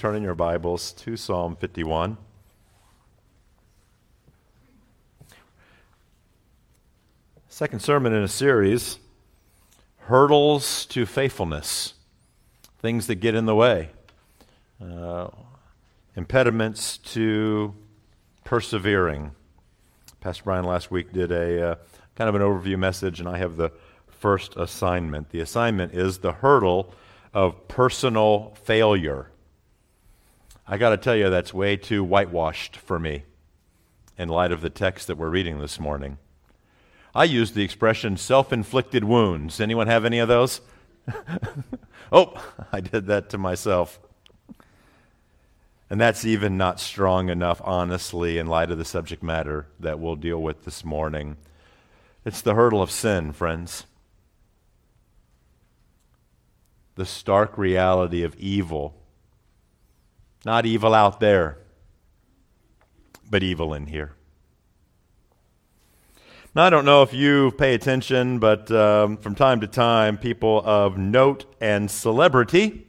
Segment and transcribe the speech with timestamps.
[0.00, 2.16] Turn in your Bibles to Psalm 51.
[7.50, 8.98] Second sermon in a series
[9.98, 11.92] Hurdles to Faithfulness.
[12.78, 13.90] Things that get in the way.
[14.82, 15.28] Uh,
[16.16, 17.74] impediments to
[18.42, 19.32] persevering.
[20.22, 21.74] Pastor Brian last week did a uh,
[22.16, 23.70] kind of an overview message, and I have the
[24.08, 25.28] first assignment.
[25.28, 26.94] The assignment is the hurdle
[27.34, 29.30] of personal failure.
[30.72, 33.24] I got to tell you, that's way too whitewashed for me
[34.16, 36.18] in light of the text that we're reading this morning.
[37.12, 39.60] I use the expression self inflicted wounds.
[39.60, 40.60] Anyone have any of those?
[42.12, 42.34] oh,
[42.72, 43.98] I did that to myself.
[45.90, 50.14] And that's even not strong enough, honestly, in light of the subject matter that we'll
[50.14, 51.36] deal with this morning.
[52.24, 53.86] It's the hurdle of sin, friends.
[56.94, 58.99] The stark reality of evil
[60.44, 61.58] not evil out there,
[63.28, 64.14] but evil in here.
[66.52, 70.60] Now, I don't know if you pay attention, but um, from time to time, people
[70.64, 72.88] of note and celebrity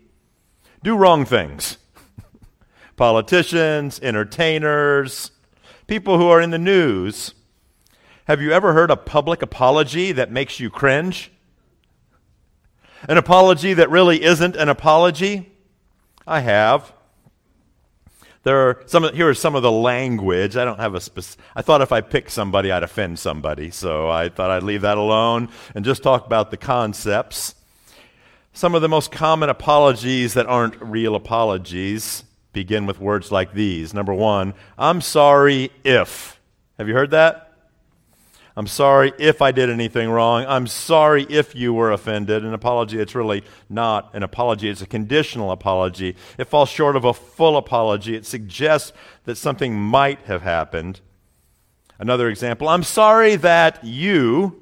[0.82, 1.78] do wrong things.
[2.96, 5.30] Politicians, entertainers,
[5.86, 7.36] people who are in the news.
[8.26, 11.32] Have you ever heard a public apology that makes you cringe?
[13.08, 15.52] An apology that really isn't an apology?
[16.26, 16.94] I have.
[18.44, 19.04] There are some.
[19.14, 20.58] Here is some of the language.
[20.58, 21.44] I don't have a specific.
[21.56, 24.98] I thought if I picked somebody, I'd offend somebody, so I thought I'd leave that
[24.98, 27.54] alone and just talk about the concepts.
[28.54, 33.94] Some of the most common apologies that aren't real apologies begin with words like these.
[33.94, 36.40] Number one, I'm sorry if.
[36.78, 37.51] Have you heard that?
[38.56, 40.46] I'm sorry if I did anything wrong.
[40.46, 42.44] I'm sorry if you were offended.
[42.44, 46.16] An apology, it's really not an apology, it's a conditional apology.
[46.38, 48.16] It falls short of a full apology.
[48.16, 48.92] It suggests
[49.24, 51.00] that something might have happened.
[51.98, 54.62] Another example I'm sorry that you.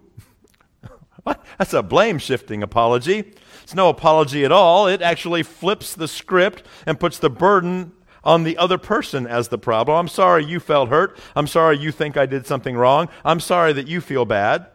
[1.58, 3.34] That's a blame shifting apology.
[3.64, 4.88] It's no apology at all.
[4.88, 7.94] It actually flips the script and puts the burden
[8.24, 9.98] on the other person as the problem.
[9.98, 11.18] I'm sorry you felt hurt.
[11.36, 13.10] I'm sorry you think I did something wrong.
[13.24, 14.68] I'm sorry that you feel bad.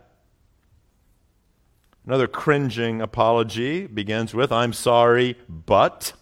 [2.06, 6.12] Another cringing apology begins with, I'm sorry, but.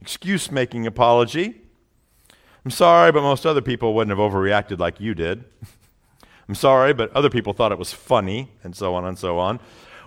[0.00, 1.60] Excuse making apology.
[2.64, 5.44] I'm sorry, but most other people wouldn't have overreacted like you did.
[6.48, 9.60] I'm sorry, but other people thought it was funny, and so on and so on.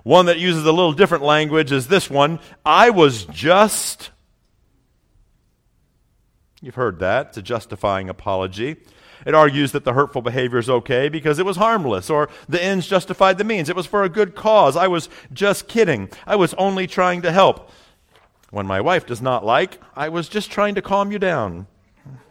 [0.04, 4.12] One that uses a little different language is this one I was just
[6.64, 7.28] You've heard that.
[7.28, 8.78] It's a justifying apology.
[9.26, 12.88] It argues that the hurtful behavior is okay because it was harmless, or the ends
[12.88, 13.68] justified the means.
[13.68, 14.78] It was for a good cause.
[14.78, 16.10] I was just kidding.
[16.26, 17.70] I was only trying to help.
[18.50, 21.68] When my wife does not like, I was just trying to calm you down.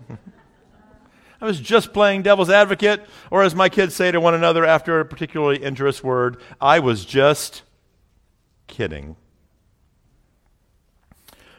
[1.40, 4.98] I was just playing devil's advocate, or as my kids say to one another after
[4.98, 7.64] a particularly injurious word, I was just
[8.66, 9.16] kidding.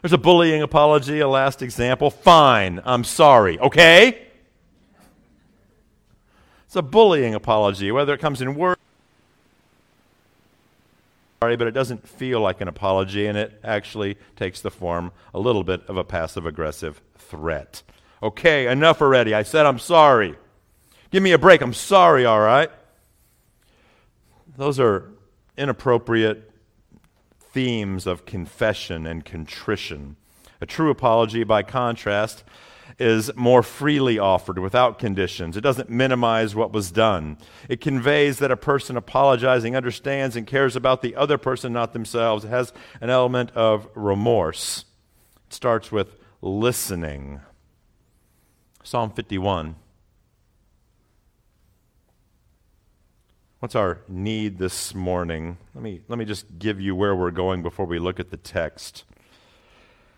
[0.04, 2.10] There's a bullying apology, a last example.
[2.10, 4.28] Fine, I'm sorry, okay?
[6.66, 8.82] It's a bullying apology, whether it comes in words,
[11.42, 15.40] sorry, but it doesn't feel like an apology, and it actually takes the form a
[15.40, 17.82] little bit of a passive aggressive threat.
[18.22, 19.34] Okay, enough already.
[19.34, 20.36] I said I'm sorry.
[21.12, 21.62] Give me a break.
[21.62, 22.70] I'm sorry, all right?
[24.58, 25.12] Those are
[25.58, 26.52] inappropriate
[27.54, 30.18] themes of confession and contrition.
[30.60, 32.44] A true apology, by contrast,
[33.00, 35.56] is more freely offered without conditions.
[35.56, 37.38] It doesn't minimize what was done.
[37.70, 42.46] It conveys that a person apologizing understands and cares about the other person, not themselves.
[42.46, 44.86] It has an element of remorse.
[45.48, 47.42] It starts with listening.
[48.84, 49.76] Psalm 51.
[53.64, 55.58] What's our need this morning?
[55.74, 58.36] Let me, let me just give you where we're going before we look at the
[58.36, 59.06] text.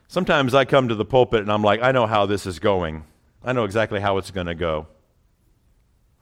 [0.07, 3.03] Sometimes I come to the pulpit and I'm like, I know how this is going.
[3.43, 4.87] I know exactly how it's going to go.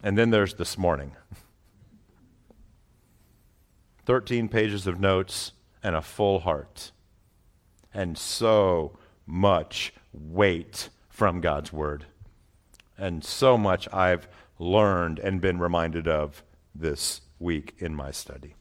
[0.04, 1.14] And then there's this morning
[4.06, 6.92] 13 pages of notes and a full heart.
[7.94, 12.04] And so much weight from God's Word.
[12.98, 14.28] And so much I've
[14.60, 16.44] learned and been reminded of
[16.74, 18.56] this week in my study.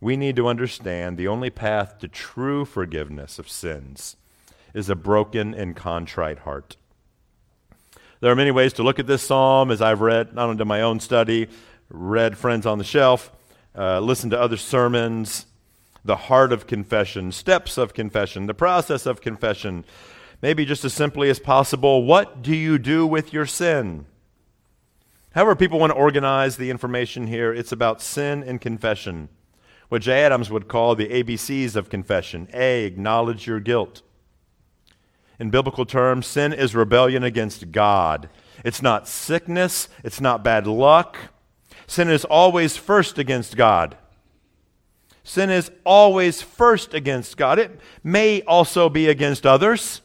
[0.00, 4.16] We need to understand the only path to true forgiveness of sins
[4.74, 6.76] is a broken and contrite heart.
[8.20, 10.80] There are many ways to look at this psalm as I've read, not only my
[10.80, 11.48] own study,
[11.88, 13.32] read Friends on the Shelf,
[13.76, 15.46] uh, listened to other sermons,
[16.04, 19.84] the heart of confession, steps of confession, the process of confession.
[20.40, 24.06] Maybe just as simply as possible, what do you do with your sin?
[25.34, 29.28] However, people want to organize the information here, it's about sin and confession.
[29.88, 32.48] What Jay Adams would call the ABCs of confession.
[32.52, 34.02] A, acknowledge your guilt.
[35.38, 38.28] In biblical terms, sin is rebellion against God.
[38.64, 41.16] It's not sickness, it's not bad luck.
[41.86, 43.96] Sin is always first against God.
[45.24, 47.58] Sin is always first against God.
[47.58, 50.00] It may also be against others.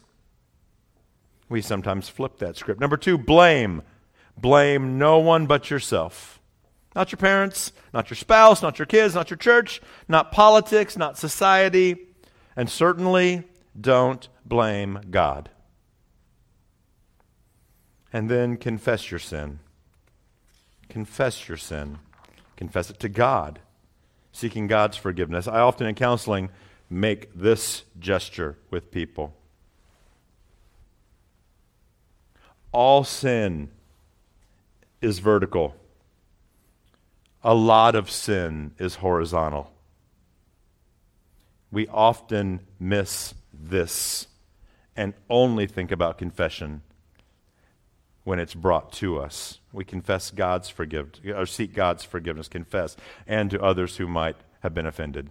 [1.50, 2.80] We sometimes flip that script.
[2.80, 3.84] Number two, blame.
[4.38, 6.39] Blame no one but yourself.
[6.95, 11.18] Not your parents, not your spouse, not your kids, not your church, not politics, not
[11.18, 12.07] society,
[12.56, 13.44] and certainly
[13.80, 15.50] don't blame God.
[18.12, 19.60] And then confess your sin.
[20.90, 22.00] Confess your sin.
[22.56, 23.60] Confess it to God,
[24.31, 25.48] seeking God's forgiveness.
[25.48, 26.50] I often in counseling
[26.90, 29.36] make this gesture with people.
[32.72, 33.69] All sin
[35.02, 35.76] is vertical.
[37.44, 39.72] A lot of sin is horizontal.
[41.72, 44.28] We often miss this
[44.96, 46.82] and only think about confession
[48.24, 49.60] when it's brought to us.
[49.72, 54.74] We confess God's forgiveness, or seek God's forgiveness, confess, and to others who might have
[54.74, 55.30] been offended.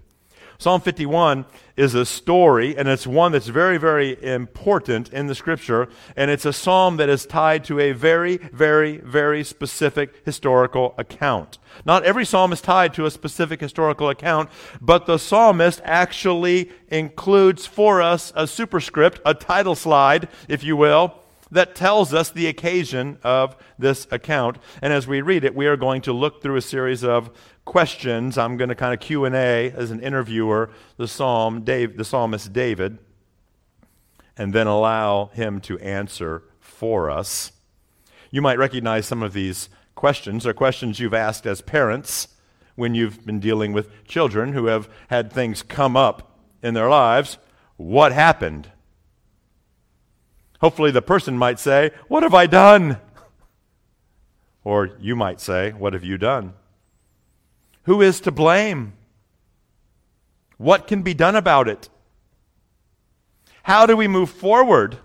[0.58, 1.44] Psalm 51
[1.76, 6.47] is a story, and it's one that's very, very important in the scripture, and it's
[6.47, 11.58] a psalm that is tied to a very, very, very specific historical account.
[11.85, 14.49] Not every psalm is tied to a specific historical account,
[14.81, 21.23] but the psalmist actually includes for us a superscript, a title slide, if you will,
[21.50, 24.59] that tells us the occasion of this account.
[24.82, 27.31] And as we read it, we are going to look through a series of
[27.67, 28.39] questions.
[28.39, 32.99] I'm going to kind of Q&A as an interviewer the psalm Dave, the psalmist David
[34.37, 37.53] and then allow him to answer for us.
[38.31, 40.45] You might recognize some of these questions.
[40.45, 42.29] They're questions you've asked as parents
[42.75, 47.39] when you've been dealing with children who have had things come up in their lives.
[47.77, 48.71] What happened?
[50.61, 52.99] Hopefully, the person might say, What have I done?
[54.65, 56.55] Or you might say, What have you done?
[57.87, 58.93] Who is to blame?
[60.59, 61.88] What can be done about it?
[63.62, 64.99] How do we move forward?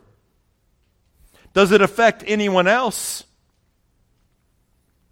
[1.53, 3.23] Does it affect anyone else?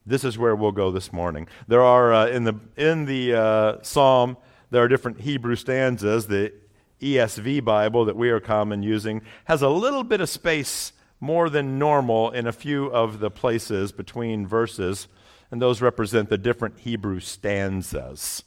[0.06, 1.48] This is where we'll go this morning.
[1.68, 4.38] There are uh, in the in the uh, psalm
[4.71, 6.27] there are different Hebrew stanzas.
[6.27, 6.54] The
[7.01, 11.77] ESV Bible that we are common using has a little bit of space more than
[11.80, 15.07] normal in a few of the places between verses,
[15.51, 18.44] and those represent the different Hebrew stanzas.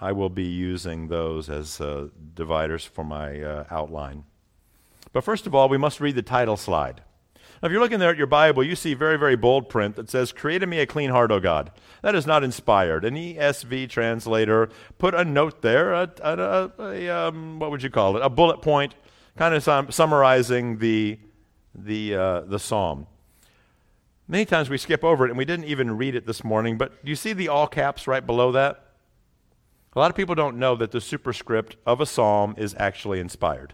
[0.00, 4.24] I will be using those as uh, dividers for my uh, outline.
[5.12, 7.02] But first of all, we must read the title slide.
[7.60, 10.08] Now, if you're looking there at your Bible, you see very, very bold print that
[10.08, 11.72] says, Create in me a clean heart, O God.
[12.02, 13.04] That is not inspired.
[13.04, 14.68] An ESV translator
[14.98, 18.22] put a note there, a, a, a um, what would you call it?
[18.22, 18.94] A bullet point,
[19.36, 21.18] kind of sum, summarizing the,
[21.74, 23.08] the, uh, the psalm.
[24.30, 27.02] Many times we skip over it and we didn't even read it this morning, but
[27.02, 28.84] do you see the all caps right below that?
[29.96, 33.72] A lot of people don't know that the superscript of a psalm is actually inspired.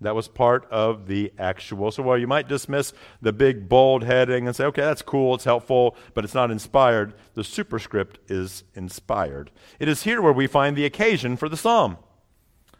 [0.00, 1.90] That was part of the actual.
[1.90, 5.44] So, while you might dismiss the big bold heading and say, okay, that's cool, it's
[5.44, 9.50] helpful, but it's not inspired, the superscript is inspired.
[9.78, 11.98] It is here where we find the occasion for the psalm.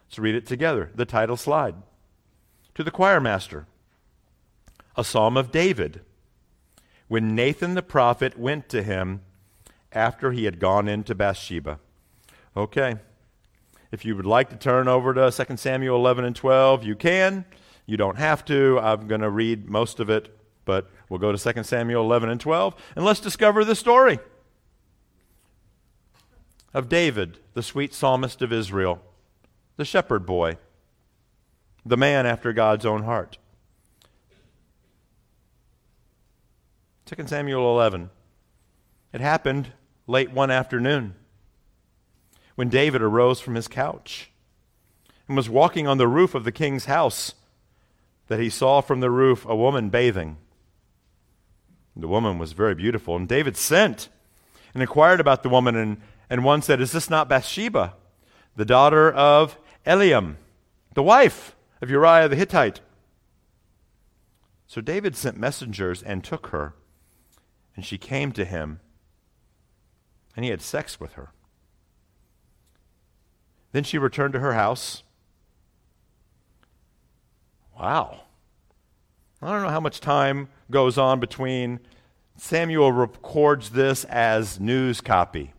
[0.07, 0.91] Let's read it together.
[0.93, 1.75] The title slide.
[2.73, 3.65] To the choir master,
[4.95, 6.01] a psalm of David.
[7.07, 9.21] When Nathan the prophet went to him
[9.91, 11.79] after he had gone into Bathsheba.
[12.55, 12.95] Okay.
[13.91, 17.45] If you would like to turn over to 2 Samuel 11 and 12, you can.
[17.85, 18.79] You don't have to.
[18.79, 22.41] I'm going to read most of it, but we'll go to 2 Samuel 11 and
[22.41, 24.19] 12, and let's discover the story
[26.73, 29.01] of David, the sweet psalmist of Israel,
[29.77, 30.57] the shepherd boy,
[31.85, 33.37] the man after God's own heart.
[37.05, 38.09] 2 Samuel 11.
[39.13, 39.73] It happened
[40.07, 41.13] late one afternoon
[42.55, 44.31] when David arose from his couch
[45.27, 47.35] and was walking on the roof of the king's house
[48.27, 50.37] that he saw from the roof a woman bathing.
[51.95, 54.09] The woman was very beautiful, and David sent
[54.73, 57.93] and inquired about the woman, and, and one said, Is this not Bathsheba,
[58.55, 60.37] the daughter of Eliam,
[60.95, 62.81] the wife of Uriah the Hittite?
[64.65, 66.73] So David sent messengers and took her,
[67.75, 68.79] and she came to him,
[70.35, 71.31] and he had sex with her.
[73.71, 75.03] Then she returned to her house.
[77.77, 78.21] Wow.
[79.41, 81.81] I don't know how much time goes on between
[82.37, 85.53] Samuel records this as news copy.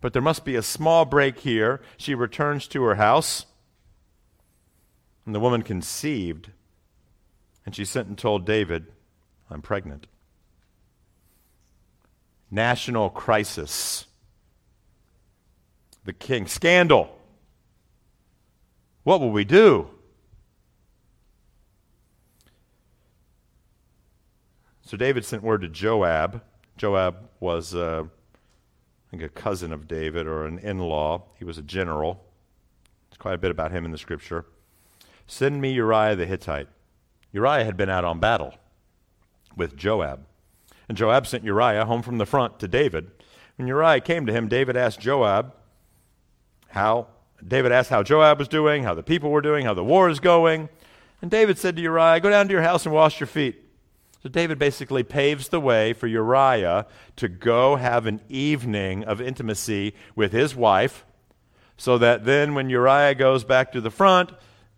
[0.00, 1.80] But there must be a small break here.
[1.96, 3.46] She returns to her house,
[5.24, 6.50] and the woman conceived,
[7.64, 8.86] and she sent and told David,
[9.50, 10.06] I'm pregnant.
[12.50, 14.06] National crisis.
[16.04, 16.46] The king.
[16.46, 17.16] Scandal.
[19.04, 19.88] What will we do?
[24.82, 26.42] So David sent word to Joab.
[26.76, 31.22] Joab was, uh, I think, a cousin of David or an in law.
[31.38, 32.24] He was a general.
[33.08, 34.46] There's quite a bit about him in the scripture.
[35.28, 36.66] Send me Uriah the Hittite.
[37.30, 38.54] Uriah had been out on battle
[39.56, 40.26] with Joab.
[40.90, 43.12] And Joab sent Uriah home from the front to David.
[43.54, 45.54] When Uriah came to him, David asked Joab
[46.70, 47.06] how
[47.46, 50.18] David asked how Joab was doing, how the people were doing, how the war is
[50.18, 50.68] going.
[51.22, 53.64] And David said to Uriah, Go down to your house and wash your feet.
[54.20, 59.94] So David basically paves the way for Uriah to go have an evening of intimacy
[60.16, 61.06] with his wife,
[61.76, 64.32] so that then when Uriah goes back to the front,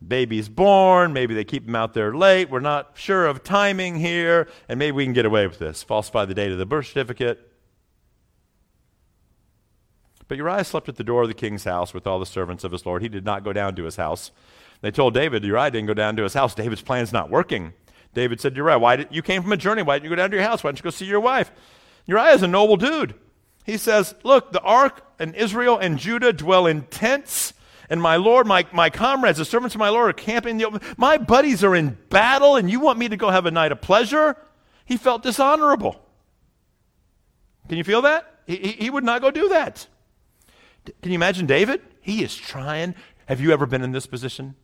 [0.09, 4.49] baby's born, maybe they keep him out there late, we're not sure of timing here,
[4.69, 5.83] and maybe we can get away with this.
[5.83, 7.53] Falsify the date of the birth certificate.
[10.29, 12.73] But Uriah slept at the door of the king's house with all the servants of
[12.73, 13.03] his lord.
[13.03, 14.31] He did not go down to his house.
[14.81, 16.55] They told David, Uriah didn't go down to his house.
[16.55, 17.75] David's plan's not working.
[18.15, 19.83] David said Uriah, Why did you came from a journey?
[19.83, 20.65] Why didn't you go down to your house?
[20.65, 21.51] Why didn't you go see your wife?
[22.07, 23.15] Uriah is a noble dude.
[23.65, 27.55] He says, Look, the ark and Israel and Judah dwell in tents,
[27.93, 30.65] and my Lord, my, my comrades, the servants of my Lord, are camping in the
[30.65, 30.81] open.
[30.97, 33.83] My buddies are in battle, and you want me to go have a night of
[33.83, 34.35] pleasure?
[34.87, 36.03] He felt dishonorable.
[37.69, 38.41] Can you feel that?
[38.47, 39.87] He, he, he would not go do that.
[41.03, 41.83] Can you imagine David?
[42.01, 42.95] He is trying.
[43.27, 44.55] Have you ever been in this position?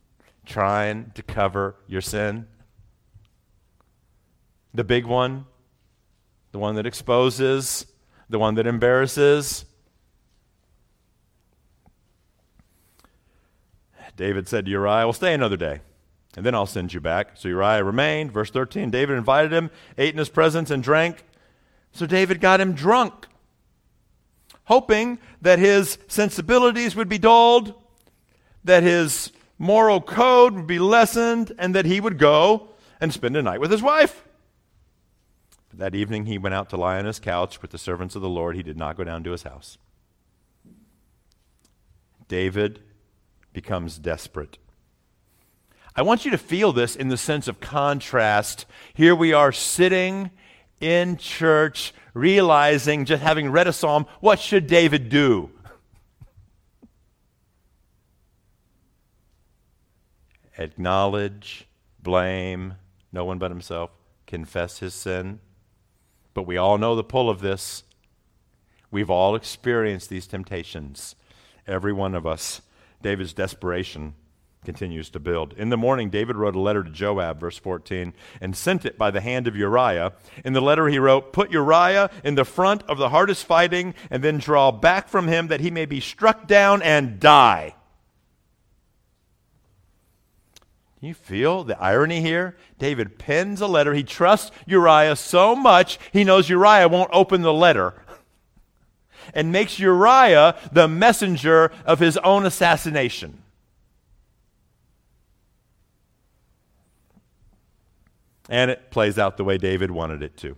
[0.47, 2.47] Trying to cover your sin?
[4.73, 5.45] The big one,
[6.51, 7.85] the one that exposes,
[8.27, 9.65] the one that embarrasses.
[14.19, 15.79] David said to Uriah, Well, stay another day,
[16.35, 17.37] and then I'll send you back.
[17.37, 18.33] So Uriah remained.
[18.33, 21.23] Verse 13 David invited him, ate in his presence, and drank.
[21.93, 23.27] So David got him drunk,
[24.65, 27.73] hoping that his sensibilities would be dulled,
[28.65, 32.67] that his moral code would be lessened, and that he would go
[32.99, 34.25] and spend a night with his wife.
[35.69, 38.21] But that evening he went out to lie on his couch with the servants of
[38.21, 38.57] the Lord.
[38.57, 39.77] He did not go down to his house.
[42.27, 42.81] David
[43.53, 44.57] becomes desperate.
[45.95, 48.65] I want you to feel this in the sense of contrast.
[48.93, 50.31] Here we are sitting
[50.79, 55.49] in church, realizing, just having read a psalm, what should David do?
[60.57, 61.67] Acknowledge,
[62.01, 62.75] blame,
[63.11, 63.91] no one but himself,
[64.25, 65.39] confess his sin
[66.39, 67.83] but we all know the pull of this.
[68.91, 71.15] We've all experienced these temptations,
[71.67, 72.61] every one of us.
[73.01, 74.13] David's desperation
[74.65, 75.53] continues to build.
[75.53, 79.09] In the morning, David wrote a letter to Joab, verse 14, and sent it by
[79.09, 80.13] the hand of Uriah.
[80.43, 84.23] In the letter, he wrote, Put Uriah in the front of the hardest fighting, and
[84.23, 87.75] then draw back from him that he may be struck down and die.
[91.01, 92.57] You feel the irony here?
[92.77, 93.93] David pens a letter.
[93.93, 97.93] He trusts Uriah so much, he knows Uriah won't open the letter.
[99.33, 103.43] And makes Uriah the messenger of his own assassination.
[108.49, 110.57] And it plays out the way David wanted it to.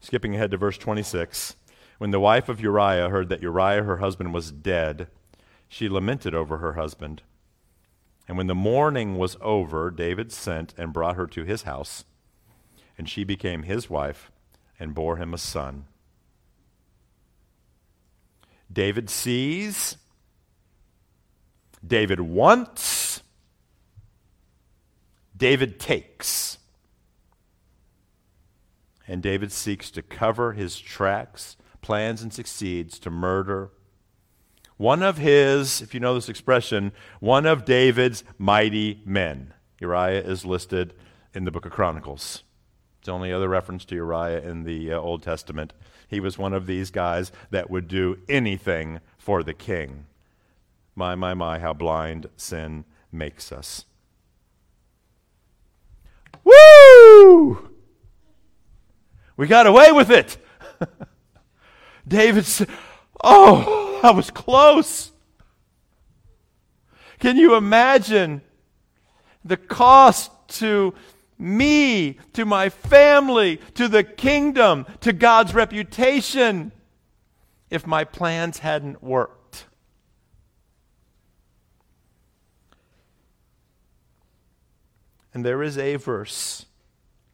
[0.00, 1.56] Skipping ahead to verse 26.
[1.98, 5.08] When the wife of Uriah heard that Uriah, her husband, was dead,
[5.68, 7.22] she lamented over her husband.
[8.26, 12.04] And when the mourning was over, David sent and brought her to his house,
[12.96, 14.30] and she became his wife
[14.80, 15.84] and bore him a son.
[18.72, 19.96] David sees,
[21.86, 23.22] David wants,
[25.36, 26.58] David takes.
[29.08, 33.72] And David seeks to cover his tracks, plans, and succeeds to murder
[34.82, 39.54] one of his, if you know this expression, one of David's mighty men.
[39.78, 40.92] Uriah is listed
[41.32, 42.42] in the book of Chronicles.
[42.98, 45.72] It's the only other reference to Uriah in the uh, Old Testament.
[46.12, 50.04] He was one of these guys that would do anything for the king.
[50.94, 53.86] My, my, my, how blind sin makes us.
[56.44, 57.70] Woo!
[59.38, 60.36] We got away with it.
[62.06, 62.68] David said,
[63.24, 65.12] Oh, I was close.
[67.20, 68.42] Can you imagine
[69.42, 70.92] the cost to
[71.42, 76.72] me, to my family, to the kingdom, to God's reputation
[77.70, 79.66] if my plans hadn't worked.
[85.34, 86.66] And there is a verse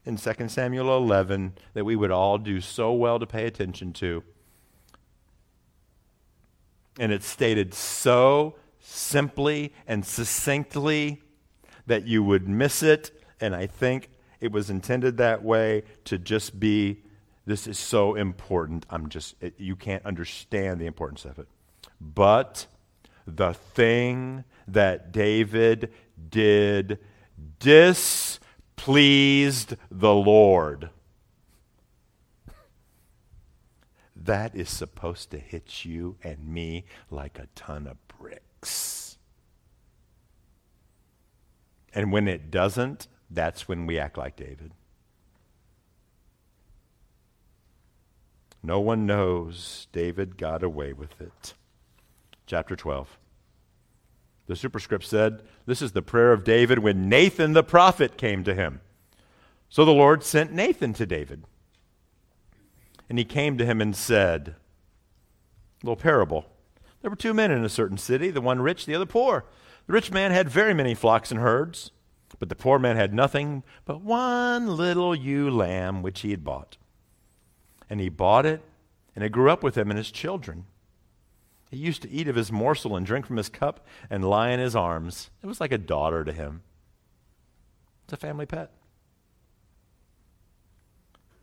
[0.05, 4.23] in 2 Samuel 11 that we would all do so well to pay attention to.
[6.99, 11.21] And it's stated so simply and succinctly
[11.87, 13.18] that you would miss it.
[13.41, 17.03] And I think it was intended that way to just be
[17.47, 18.85] this is so important.
[18.91, 21.49] I'm just, it, you can't understand the importance of it.
[21.99, 22.67] But
[23.27, 25.91] the thing that David
[26.29, 26.99] did
[27.59, 28.17] displeased
[29.91, 30.91] the Lord.
[34.15, 39.17] That is supposed to hit you and me like a ton of bricks.
[41.95, 44.73] And when it doesn't, that's when we act like David.
[48.63, 51.55] No one knows David got away with it.
[52.47, 53.19] Chapter 12.
[54.47, 58.55] The superscript said, This is the prayer of David when Nathan the prophet came to
[58.55, 58.81] him.
[59.69, 61.45] So the Lord sent Nathan to David.
[63.09, 64.55] And he came to him and said,
[65.83, 66.47] Little parable.
[67.01, 69.45] There were two men in a certain city, the one rich, the other poor.
[69.87, 71.91] The rich man had very many flocks and herds,
[72.39, 76.77] but the poor man had nothing but one little ewe lamb which he had bought.
[77.91, 78.63] And he bought it,
[79.15, 80.67] and it grew up with him and his children.
[81.71, 84.61] He used to eat of his morsel and drink from his cup and lie in
[84.61, 85.31] his arms.
[85.43, 86.63] It was like a daughter to him.
[88.05, 88.71] It's a family pet.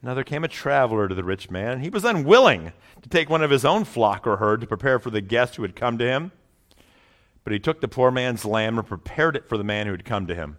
[0.01, 1.79] Now there came a traveler to the rich man.
[1.79, 5.09] He was unwilling to take one of his own flock or herd to prepare for
[5.09, 6.31] the guest who had come to him.
[7.43, 10.05] But he took the poor man's lamb and prepared it for the man who had
[10.05, 10.57] come to him.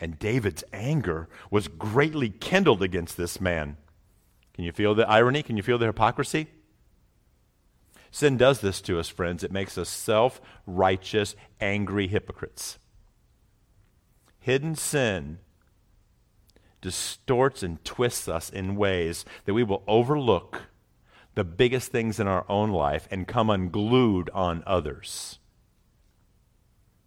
[0.00, 3.76] And David's anger was greatly kindled against this man.
[4.54, 5.42] Can you feel the irony?
[5.42, 6.48] Can you feel the hypocrisy?
[8.10, 9.42] Sin does this to us, friends.
[9.42, 12.78] It makes us self righteous, angry hypocrites.
[14.40, 15.38] Hidden sin
[16.84, 20.64] distorts and twists us in ways that we will overlook
[21.34, 25.38] the biggest things in our own life and come unglued on others.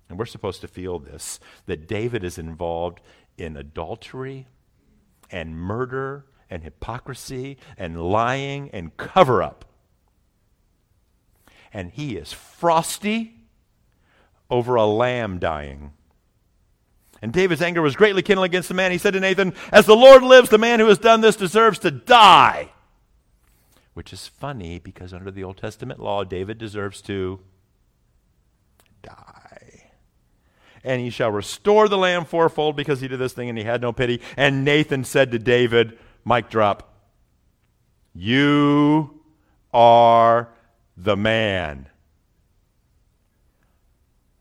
[0.10, 3.02] And we're supposed to feel this that David is involved
[3.38, 4.48] in adultery
[5.30, 9.65] and murder and hypocrisy and lying and cover up
[11.74, 13.36] and he is frosty
[14.50, 15.93] over a lamb dying.
[17.22, 18.91] And David's anger was greatly kindled against the man.
[18.91, 21.80] He said to Nathan, As the Lord lives, the man who has done this deserves
[21.80, 22.72] to die.
[23.93, 27.39] Which is funny because under the Old Testament law, David deserves to
[29.02, 29.37] die.
[30.84, 33.82] And he shall restore the lamb fourfold because he did this thing and he had
[33.82, 34.22] no pity.
[34.36, 36.94] And Nathan said to David, Mic drop,
[38.13, 39.22] You
[39.74, 40.50] are
[40.96, 41.88] the man.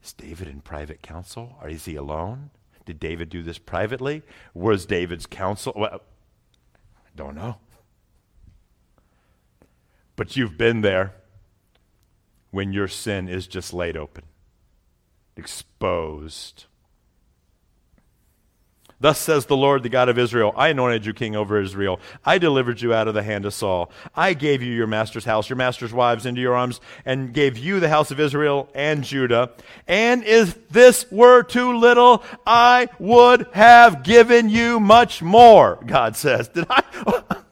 [0.03, 1.57] Is David in private counsel?
[1.61, 2.51] Or is he alone?
[2.85, 4.23] Did David do this privately?
[4.55, 5.73] Was David's counsel?
[5.77, 6.01] Well,
[6.75, 7.57] I don't know.
[10.15, 11.15] But you've been there
[12.51, 14.25] when your sin is just laid open,
[15.37, 16.67] exposed.
[18.99, 22.01] Thus says the Lord, the God of Israel I anointed you king over Israel.
[22.25, 23.91] I delivered you out of the hand of Saul.
[24.15, 27.79] I gave you your master's house, your master's wives into your arms, and gave you
[27.79, 29.51] the house of Israel and Judah.
[29.87, 36.49] And if this were too little, I would have given you much more, God says.
[36.49, 36.83] Did I?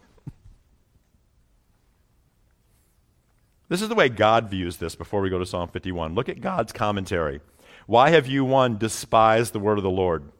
[3.68, 6.14] this is the way God views this before we go to Psalm 51.
[6.14, 7.42] Look at God's commentary.
[7.86, 10.30] Why have you, one, despised the word of the Lord?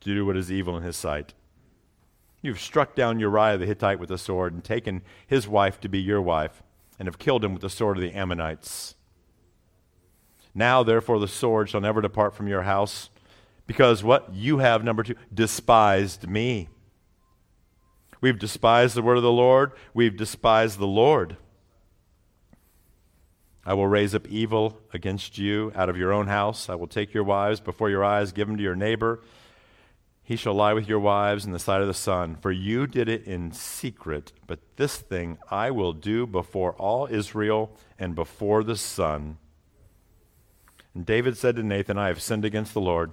[0.00, 1.34] to do what is evil in his sight.
[2.42, 6.00] You've struck down Uriah the Hittite with a sword and taken his wife to be
[6.00, 6.62] your wife,
[6.98, 8.94] and have killed him with the sword of the Ammonites.
[10.54, 13.10] Now, therefore, the sword shall never depart from your house,
[13.66, 16.68] because what you have, number two, despised me.
[18.20, 21.36] We've despised the word of the Lord, we've despised the Lord.
[23.64, 26.68] I will raise up evil against you out of your own house.
[26.68, 29.20] I will take your wives before your eyes, give them to your neighbor
[30.30, 33.08] he shall lie with your wives in the sight of the sun, for you did
[33.08, 38.76] it in secret, but this thing I will do before all Israel and before the
[38.76, 39.38] sun.
[40.94, 43.10] And David said to Nathan, I have sinned against the Lord.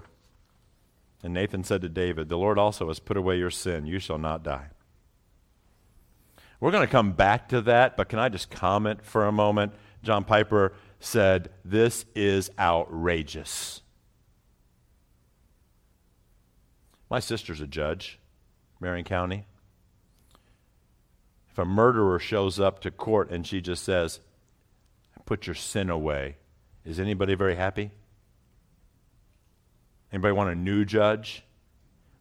[1.23, 3.87] And Nathan said to David, The Lord also has put away your sin.
[3.87, 4.67] You shall not die.
[6.59, 9.73] We're going to come back to that, but can I just comment for a moment?
[10.07, 13.81] John Piper said, This is outrageous.
[17.09, 18.17] My sister's a judge,
[18.79, 19.47] Marion County.
[21.51, 24.21] If a murderer shows up to court and she just says,
[25.25, 26.37] Put your sin away,
[26.85, 27.91] is anybody very happy?
[30.13, 31.43] Anybody want a new judge?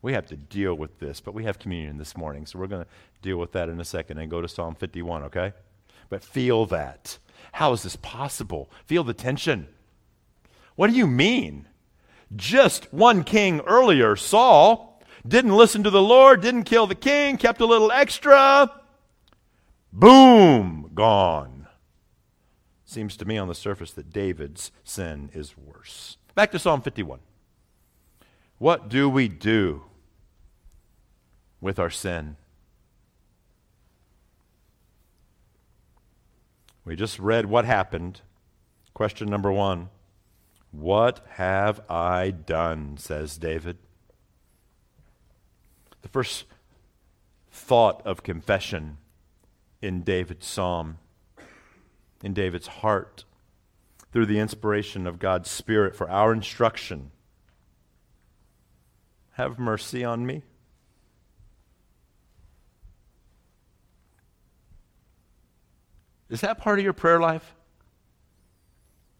[0.03, 2.83] We have to deal with this, but we have communion this morning, so we're going
[2.83, 2.91] to
[3.23, 5.53] deal with that in a second and go to Psalm 51, okay?
[6.09, 7.19] But feel that.
[7.57, 8.71] How is this possible?
[8.85, 9.69] Feel the tension.
[10.75, 11.67] What do you mean?
[12.35, 17.63] Just one king earlier, Saul, didn't listen to the Lord, didn't kill the king, kept
[17.63, 18.71] a little extra.
[19.91, 21.67] Boom, gone.
[22.85, 26.19] Seems to me on the surface that David's sin is worse.
[26.35, 27.21] Back to Psalm 51.
[28.59, 29.85] What do we do
[31.63, 32.37] with our sin?
[36.87, 38.23] We just read what happened.
[38.95, 39.91] Question number one
[40.71, 42.97] What have I done?
[42.97, 43.77] says David.
[46.01, 46.45] The first
[47.51, 48.99] thought of confession
[49.83, 50.99] in David's psalm,
[52.23, 53.25] in David's heart,
[54.13, 57.11] through the inspiration of God's Spirit for our instruction
[59.33, 60.43] have mercy on me?
[66.29, 67.55] Is that part of your prayer life?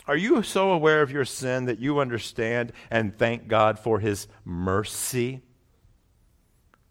[0.09, 4.29] Are you so aware of your sin that you understand and thank God for His
[4.45, 5.43] mercy?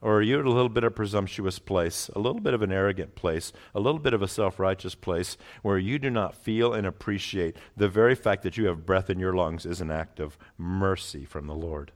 [0.01, 2.61] Or are you at a little bit of a presumptuous place, a little bit of
[2.61, 6.35] an arrogant place, a little bit of a self righteous place where you do not
[6.35, 9.89] feel and appreciate the very fact that you have breath in your lungs is an
[9.89, 11.91] act of mercy from the Lord?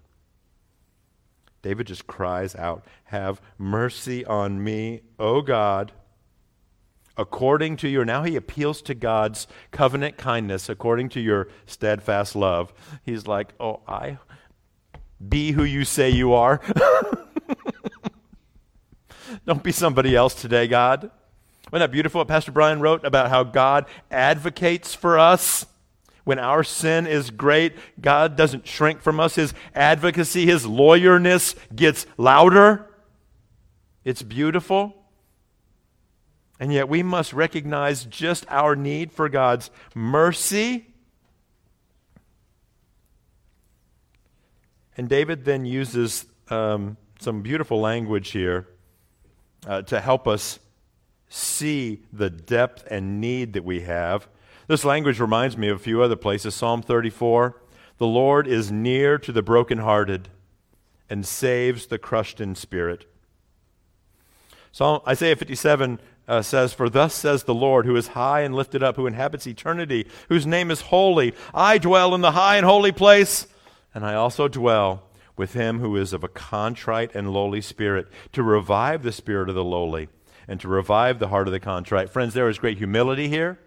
[1.62, 5.92] David just cries out, Have mercy on me, O God,
[7.20, 8.06] according to your.
[8.06, 12.74] Now he appeals to God's covenant kindness, according to your steadfast love.
[13.04, 14.18] He's like, Oh, I.
[15.28, 16.62] Be who you say you are.
[19.46, 21.12] Don't be somebody else today, God.
[21.72, 25.66] Wasn't that beautiful what Pastor Brian wrote about how God advocates for us?
[26.24, 29.36] When our sin is great, God doesn't shrink from us.
[29.36, 32.90] His advocacy, his lawyerness gets louder.
[34.06, 34.99] It's beautiful.
[36.60, 40.88] And yet we must recognize just our need for God's mercy.
[44.98, 48.68] And David then uses um, some beautiful language here
[49.66, 50.60] uh, to help us
[51.30, 54.28] see the depth and need that we have.
[54.68, 56.56] This language reminds me of a few other places.
[56.56, 57.62] Psalm 34
[57.98, 60.30] The Lord is near to the brokenhearted
[61.10, 63.06] and saves the crushed in spirit.
[64.72, 68.84] Psalm, Isaiah 57 uh, says, For thus says the Lord, who is high and lifted
[68.84, 71.34] up, who inhabits eternity, whose name is holy.
[71.54, 73.48] I dwell in the high and holy place,
[73.94, 75.04] and I also dwell
[75.36, 79.56] with him who is of a contrite and lowly spirit, to revive the spirit of
[79.56, 80.08] the lowly
[80.48, 82.10] and to revive the heart of the contrite.
[82.10, 83.58] Friends, there is great humility here.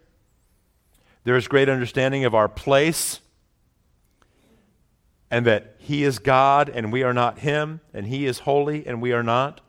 [1.25, 3.21] There is great understanding of our place
[5.31, 9.01] and that He is God and we are not Him, and He is holy and
[9.01, 9.62] we are not.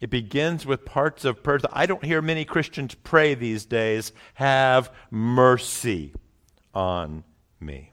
[0.00, 1.58] It begins with parts of prayer.
[1.72, 6.14] I don't hear many Christians pray these days, have mercy
[6.74, 7.24] on
[7.60, 7.92] me.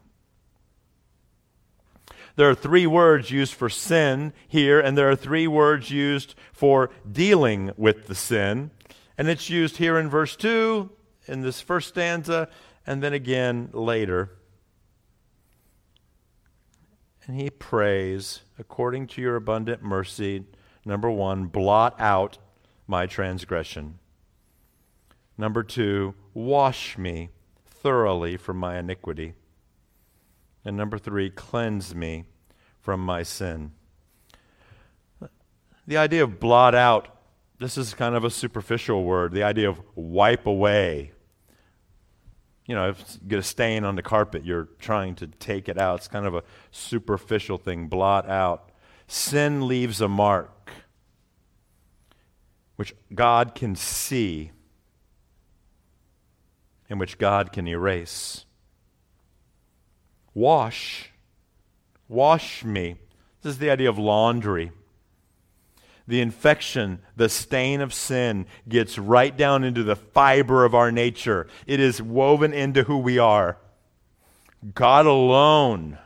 [2.37, 6.91] There are three words used for sin here, and there are three words used for
[7.11, 8.71] dealing with the sin.
[9.17, 10.89] And it's used here in verse 2,
[11.27, 12.47] in this first stanza,
[12.85, 14.37] and then again later.
[17.25, 20.45] And he prays, according to your abundant mercy,
[20.87, 22.37] number one, blot out
[22.87, 23.99] my transgression.
[25.37, 27.29] Number two, wash me
[27.65, 29.33] thoroughly from my iniquity.
[30.65, 32.25] And number three, cleanse me
[32.79, 33.71] from my sin.
[35.85, 37.07] The idea of blot out,
[37.59, 39.31] this is kind of a superficial word.
[39.31, 41.11] The idea of wipe away
[42.67, 45.79] you know, if you get a stain on the carpet, you're trying to take it
[45.79, 45.99] out.
[45.99, 48.71] It's kind of a superficial thing, blot out.
[49.07, 50.51] Sin leaves a mark
[52.77, 54.51] which God can see
[56.89, 58.45] and which God can erase.
[60.33, 61.11] Wash.
[62.07, 62.95] Wash me.
[63.41, 64.71] This is the idea of laundry
[66.07, 71.47] the infection, the stain of sin gets right down into the fiber of our nature.
[71.65, 73.57] It is woven into who we are.
[74.73, 75.97] God alone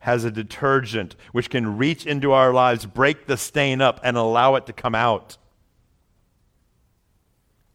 [0.00, 4.54] has a detergent which can reach into our lives, break the stain up, and allow
[4.54, 5.36] it to come out.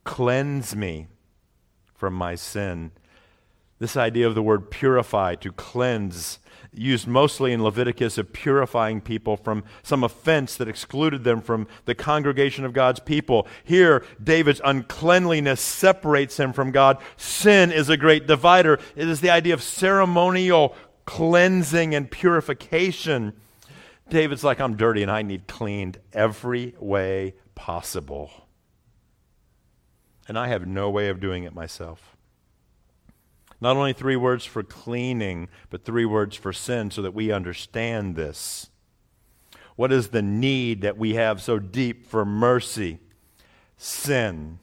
[0.09, 1.05] Cleanse me
[1.93, 2.89] from my sin.
[3.77, 6.39] This idea of the word purify, to cleanse,
[6.73, 11.93] used mostly in Leviticus of purifying people from some offense that excluded them from the
[11.93, 13.47] congregation of God's people.
[13.63, 16.97] Here, David's uncleanliness separates him from God.
[17.15, 18.79] Sin is a great divider.
[18.95, 23.33] It is the idea of ceremonial cleansing and purification.
[24.09, 28.48] David's like, I'm dirty and I need cleaned every way possible.
[30.29, 32.15] And I have no way of doing it myself.
[33.59, 38.15] Not only three words for cleaning, but three words for sin so that we understand
[38.15, 38.69] this.
[39.75, 42.99] What is the need that we have so deep for mercy?
[43.75, 44.59] Sin.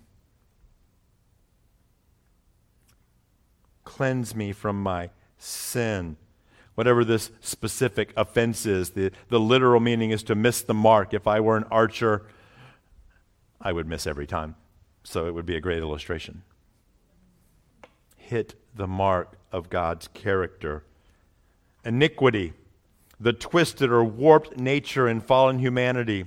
[3.85, 6.17] Cleanse me from my sin.
[6.77, 11.13] Whatever this specific offense is, the, the literal meaning is to miss the mark.
[11.13, 12.27] If I were an archer,
[13.61, 14.55] I would miss every time.
[15.07, 16.43] So it would be a great illustration.
[18.17, 20.83] Hit the mark of God's character.
[21.85, 22.55] Iniquity,
[23.21, 26.25] the twisted or warped nature in fallen humanity,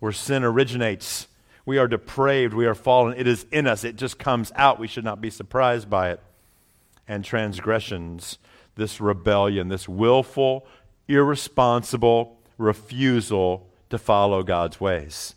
[0.00, 1.28] where sin originates.
[1.64, 3.16] We are depraved, we are fallen.
[3.16, 4.80] It is in us, it just comes out.
[4.80, 6.20] We should not be surprised by it.
[7.06, 8.38] And transgressions,
[8.74, 10.66] this rebellion, this willful,
[11.06, 15.36] irresponsible refusal to follow God's ways.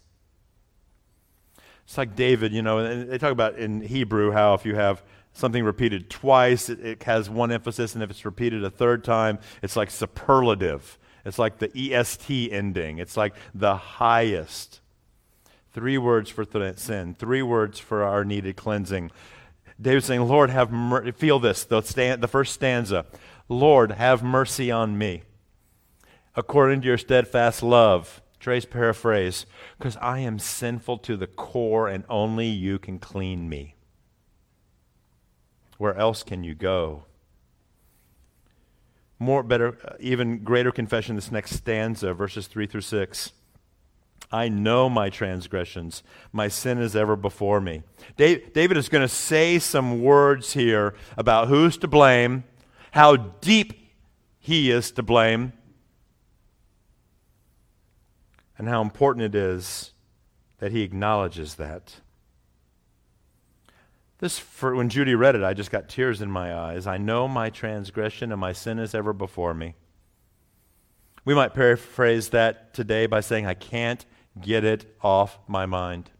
[1.86, 5.04] It's like David, you know, and they talk about in Hebrew how if you have
[5.34, 9.40] something repeated twice, it, it, has one emphasis, and if it's repeated a third time,
[9.62, 10.98] it's like superlative.
[11.26, 13.00] It's like the EST ending.
[13.00, 14.82] It's like the highest.
[15.74, 19.12] Three words for th- sin, three words for our needed cleansing.
[19.82, 21.82] David's saying, Lord, have mer- feel this, the,
[22.20, 23.06] the first stanza.
[23.50, 25.24] Lord, have mercy on me.
[26.36, 28.22] According to your steadfast love.
[28.44, 29.46] Trey's paraphrase,
[29.78, 33.76] because I am sinful to the core and only you can clean me.
[35.78, 37.06] Where else can you go?
[39.18, 43.32] More better, uh, even greater confession, this next stanza, verses 3 through 6.
[44.30, 46.04] I know my transgressions.
[46.34, 47.84] My sin is ever before me.
[48.18, 52.44] David is going to say some words here about who's to blame,
[52.92, 53.90] how deep
[54.38, 55.54] he is to blame,
[58.58, 59.92] and how important it is
[60.60, 61.96] that he acknowledges that.
[64.20, 66.88] This, for, when Judy read it, I just got tears in my eyes.
[66.88, 69.76] I know my transgression and my sin is ever before me.
[71.26, 74.06] We might paraphrase that today by saying, I can't
[74.40, 76.12] get it off my mind.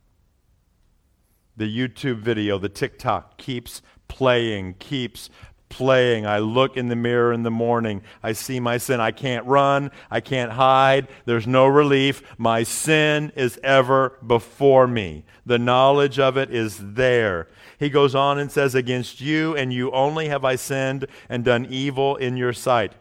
[1.56, 5.30] The YouTube video, the TikTok keeps playing, keeps
[5.74, 6.26] playing.
[6.26, 8.04] I look in the mirror in the morning.
[8.22, 9.02] I see my sin.
[9.02, 9.92] I can't run.
[10.10, 11.08] I can't hide.
[11.26, 12.22] There's no relief.
[12.38, 15.26] My sin is ever before me.
[15.46, 17.48] The knowledge of it is there.
[17.80, 21.68] He goes on and says, Against you and you only have I sinned and done
[21.70, 22.94] evil in your sight.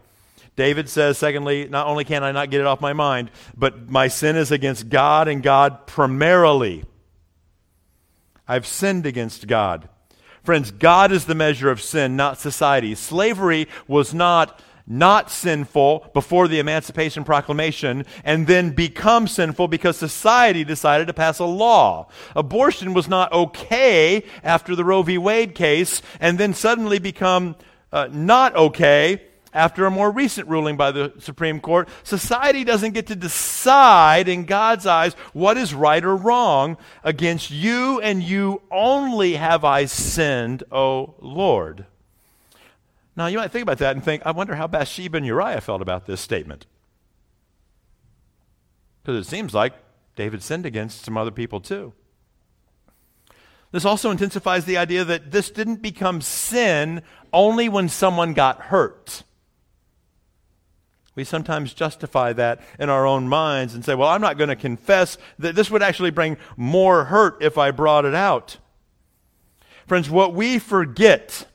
[0.55, 4.09] David says, secondly, not only can I not get it off my mind, but my
[4.09, 6.85] sin is against God and God primarily.
[8.47, 9.89] I've sinned against God.
[10.43, 12.95] Friends, God is the measure of sin, not society.
[12.95, 20.65] Slavery was not not sinful before the Emancipation Proclamation and then become sinful because society
[20.65, 22.09] decided to pass a law.
[22.35, 25.19] Abortion was not okay after the Roe v.
[25.19, 27.55] Wade case and then suddenly become
[27.93, 33.07] uh, not okay after a more recent ruling by the Supreme Court, society doesn't get
[33.09, 36.77] to decide in God's eyes what is right or wrong.
[37.05, 41.87] Against you and you only have I sinned, O Lord.
[43.15, 45.83] Now, you might think about that and think, I wonder how Bathsheba and Uriah felt
[45.83, 46.67] about this statement.
[49.03, 49.75] Because it seems like
[50.17, 51.93] David sinned against some other people too.
[53.71, 59.25] This also intensifies the idea that this didn't become sin only when someone got hurt.
[61.15, 64.57] We sometimes justify that in our own minds and say, well, I'm not going to
[64.57, 68.57] confess that this would actually bring more hurt if I brought it out.
[69.87, 71.47] Friends, what we forget,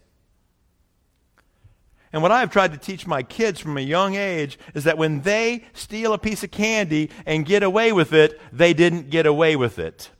[2.13, 4.97] and what I have tried to teach my kids from a young age, is that
[4.97, 9.25] when they steal a piece of candy and get away with it, they didn't get
[9.25, 10.11] away with it.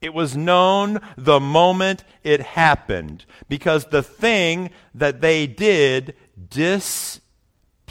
[0.00, 6.16] It was known the moment it happened because the thing that they did
[6.48, 7.20] dis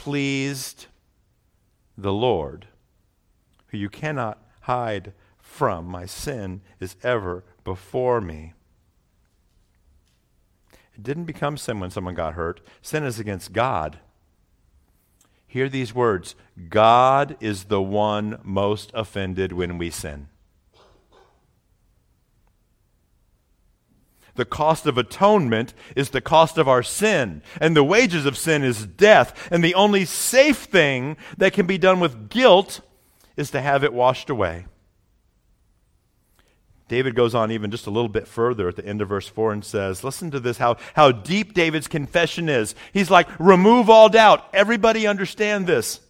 [0.00, 0.86] pleased
[1.98, 2.66] the Lord,
[3.66, 5.84] who you cannot hide from.
[5.84, 8.54] My sin is ever before me.
[10.94, 12.62] It didn't become sin when someone got hurt.
[12.80, 13.98] Sin is against God.
[15.46, 16.34] Hear these words
[16.70, 20.28] God is the one most offended when we sin.
[24.34, 28.62] The cost of atonement is the cost of our sin, and the wages of sin
[28.62, 29.48] is death.
[29.50, 32.80] And the only safe thing that can be done with guilt
[33.36, 34.66] is to have it washed away.
[36.90, 39.52] David goes on even just a little bit further at the end of verse 4
[39.52, 42.74] and says, Listen to this, how, how deep David's confession is.
[42.92, 44.48] He's like, Remove all doubt.
[44.52, 46.00] Everybody understand this.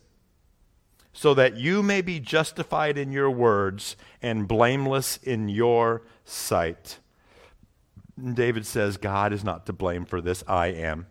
[1.12, 6.99] So that you may be justified in your words and blameless in your sight.
[8.35, 11.06] David says, God is not to blame for this, I am.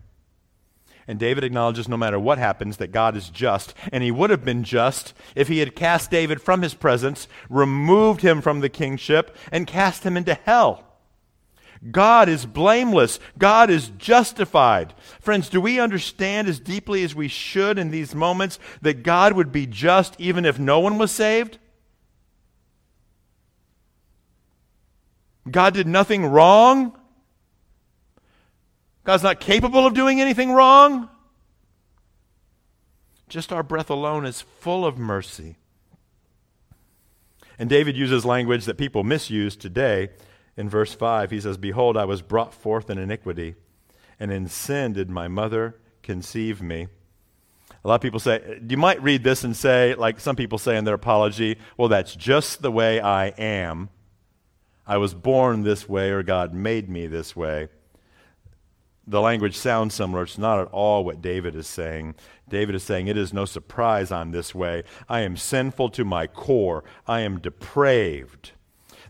[1.07, 3.73] And David acknowledges no matter what happens that God is just.
[3.91, 8.21] And he would have been just if he had cast David from his presence, removed
[8.21, 10.85] him from the kingship, and cast him into hell.
[11.89, 13.19] God is blameless.
[13.39, 14.93] God is justified.
[15.19, 19.51] Friends, do we understand as deeply as we should in these moments that God would
[19.51, 21.57] be just even if no one was saved?
[25.49, 26.98] God did nothing wrong?
[29.09, 31.09] God's not capable of doing anything wrong.
[33.27, 35.55] Just our breath alone is full of mercy.
[37.57, 40.09] And David uses language that people misuse today.
[40.55, 43.55] In verse 5, he says, Behold, I was brought forth in iniquity,
[44.19, 46.87] and in sin did my mother conceive me.
[47.83, 50.77] A lot of people say, you might read this and say, like some people say
[50.77, 53.89] in their apology, well, that's just the way I am.
[54.85, 57.69] I was born this way, or God made me this way
[59.09, 60.23] the language sounds similar.
[60.23, 62.13] It's not at all what David is saying.
[62.47, 64.83] David is saying, It is no surprise I'm this way.
[65.09, 66.83] I am sinful to my core.
[67.07, 68.51] I am depraved.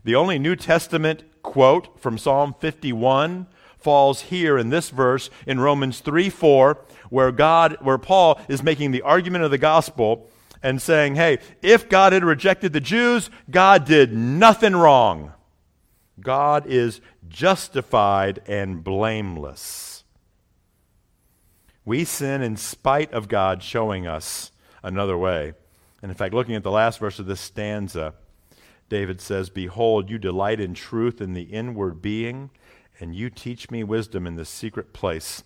[0.02, 3.46] The only New Testament quote from Psalm 51
[3.78, 6.78] falls here in this verse in Romans 3 4,
[7.10, 10.30] where God, where Paul is making the argument of the gospel
[10.62, 15.34] and saying, Hey, if God had rejected the Jews, God did nothing wrong.
[16.18, 19.89] God is justified and blameless.
[21.90, 25.54] We sin in spite of God showing us another way.
[26.00, 28.14] And in fact, looking at the last verse of this stanza,
[28.88, 32.50] David says, Behold, you delight in truth in the inward being,
[33.00, 35.42] and you teach me wisdom in the secret place.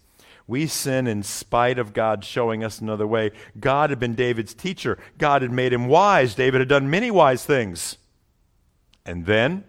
[0.46, 3.30] We sin in spite of God showing us another way.
[3.59, 6.35] God had been David's teacher, God had made him wise.
[6.35, 7.96] David had done many wise things.
[9.07, 9.64] And then,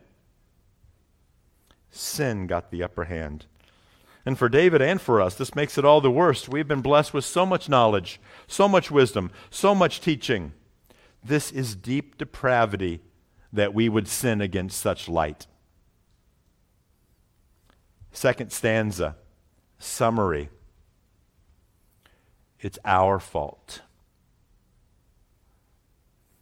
[1.89, 3.45] sin got the upper hand.
[4.25, 6.49] And for David and for us, this makes it all the worse.
[6.49, 10.53] We've been blessed with so much knowledge, so much wisdom, so much teaching.
[11.23, 13.01] This is deep depravity
[13.53, 15.45] that we would sin against such light.
[18.11, 19.15] Second stanza,
[19.77, 20.49] summary.
[22.59, 23.81] It's our fault.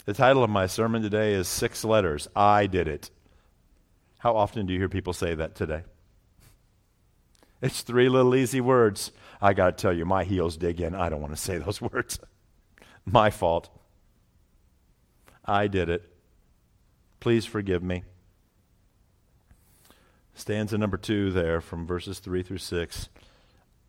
[0.05, 3.09] The title of my sermon today is Six Letters I Did It.
[4.19, 5.83] How often do you hear people say that today?
[7.63, 9.13] It's three little easy words.
[9.41, 10.93] I got to tell you, my heels dig in.
[10.93, 12.19] I don't want to say those words.
[13.06, 13.69] my fault.
[15.45, 16.04] I did it.
[17.21, 18.04] Please forgive me.
[20.36, 23.08] Stanza number two there from verses three through six.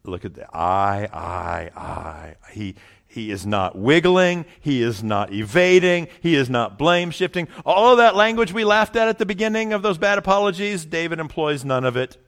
[0.04, 2.34] Look at the I, I, I.
[2.52, 2.76] He,
[3.08, 4.44] he is not wiggling.
[4.60, 6.06] He is not evading.
[6.20, 7.48] He is not blame shifting.
[7.66, 11.18] All of that language we laughed at at the beginning of those bad apologies, David
[11.18, 12.18] employs none of it.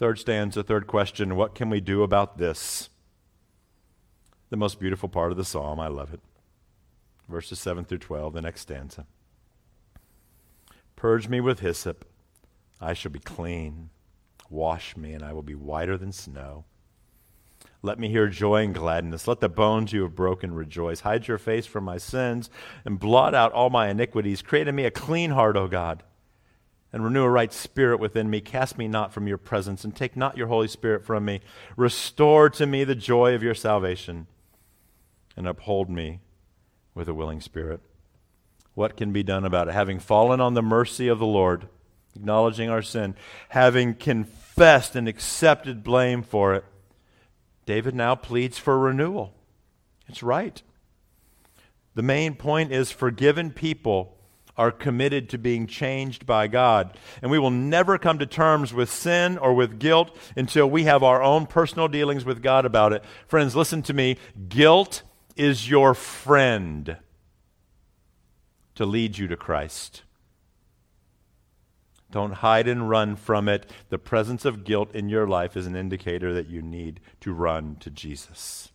[0.00, 2.88] Third stanza, third question What can we do about this?
[4.48, 5.78] The most beautiful part of the psalm.
[5.78, 6.20] I love it.
[7.28, 9.04] Verses 7 through 12, the next stanza.
[10.96, 12.06] Purge me with hyssop,
[12.80, 13.90] I shall be clean.
[14.48, 16.64] Wash me, and I will be whiter than snow.
[17.82, 19.28] Let me hear joy and gladness.
[19.28, 21.00] Let the bones you have broken rejoice.
[21.00, 22.48] Hide your face from my sins
[22.86, 24.40] and blot out all my iniquities.
[24.40, 26.04] Create in me a clean heart, O God
[26.92, 28.40] and renew a right spirit within me.
[28.40, 31.40] Cast me not from your presence, and take not your Holy Spirit from me.
[31.76, 34.26] Restore to me the joy of your salvation,
[35.36, 36.20] and uphold me
[36.94, 37.80] with a willing spirit.
[38.74, 39.74] What can be done about it?
[39.74, 41.68] Having fallen on the mercy of the Lord,
[42.14, 43.14] acknowledging our sin,
[43.50, 46.64] having confessed and accepted blame for it,
[47.66, 49.34] David now pleads for renewal.
[50.08, 50.60] It's right.
[51.94, 54.16] The main point is forgiven people
[54.60, 56.98] are committed to being changed by God.
[57.22, 61.02] And we will never come to terms with sin or with guilt until we have
[61.02, 63.02] our own personal dealings with God about it.
[63.26, 64.18] Friends, listen to me.
[64.50, 65.02] Guilt
[65.34, 66.98] is your friend
[68.74, 70.02] to lead you to Christ.
[72.10, 73.70] Don't hide and run from it.
[73.88, 77.76] The presence of guilt in your life is an indicator that you need to run
[77.80, 78.69] to Jesus.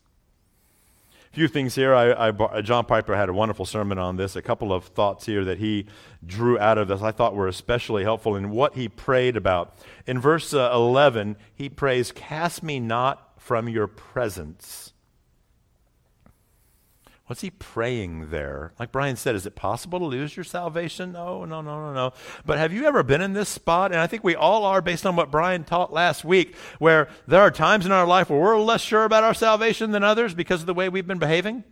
[1.36, 1.94] Few things here.
[1.94, 4.38] I, I, John Piper had a wonderful sermon on this.
[4.38, 5.86] A couple of thoughts here that he
[6.26, 9.76] drew out of this I thought were especially helpful in what he prayed about.
[10.08, 14.94] In verse uh, 11, he prays, Cast me not from your presence.
[17.28, 18.74] What's he praying there?
[18.78, 21.12] Like Brian said, is it possible to lose your salvation?
[21.14, 22.14] No, no, no, no, no.
[22.46, 23.92] But have you ever been in this spot?
[23.92, 27.42] And I think we all are based on what Brian taught last week, where there
[27.42, 30.62] are times in our life where we're less sure about our salvation than others because
[30.62, 31.64] of the way we've been behaving.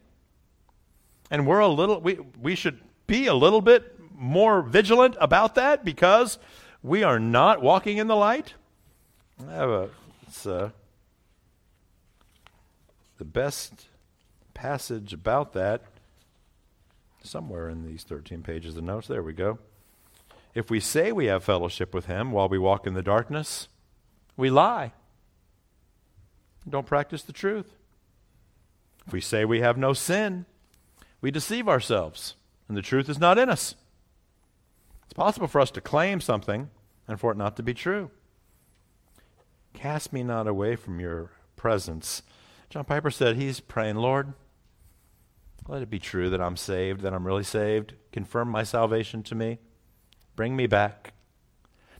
[1.29, 5.85] And we're a little, we, we should be a little bit more vigilant about that
[5.85, 6.39] because
[6.81, 8.55] we are not walking in the light.
[9.47, 9.89] I have a,
[10.27, 10.71] it's uh,
[13.19, 13.85] the best
[14.53, 15.81] passage about that
[17.23, 19.07] somewhere in these 13 pages of notes.
[19.07, 19.59] There we go.
[20.53, 23.67] If we say we have fellowship with him while we walk in the darkness,
[24.37, 24.93] we lie.
[26.69, 27.73] Don't practice the truth.
[29.07, 30.45] If we say we have no sin,
[31.21, 32.35] we deceive ourselves,
[32.67, 33.75] and the truth is not in us.
[35.05, 36.69] It's possible for us to claim something
[37.07, 38.11] and for it not to be true.
[39.73, 42.21] Cast me not away from your presence.
[42.69, 44.33] John Piper said he's praying, Lord,
[45.67, 47.93] let it be true that I'm saved, that I'm really saved.
[48.11, 49.59] Confirm my salvation to me.
[50.35, 51.13] Bring me back.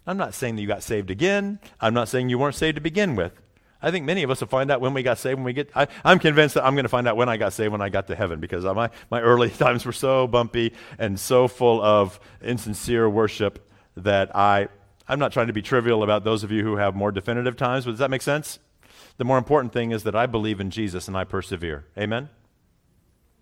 [0.05, 1.59] I'm not saying that you got saved again.
[1.79, 3.39] I'm not saying you weren't saved to begin with.
[3.81, 5.69] I think many of us will find out when we got saved when we get.
[5.75, 7.89] I, am convinced that I'm going to find out when I got saved when I
[7.89, 12.19] got to heaven because my, my early times were so bumpy and so full of
[12.41, 14.69] insincere worship that I,
[15.07, 17.83] I'm not trying to be trivial about those of you who have more definitive times,
[17.85, 18.59] but does that make sense?
[19.17, 21.85] The more important thing is that I believe in Jesus and I persevere.
[21.97, 22.29] Amen?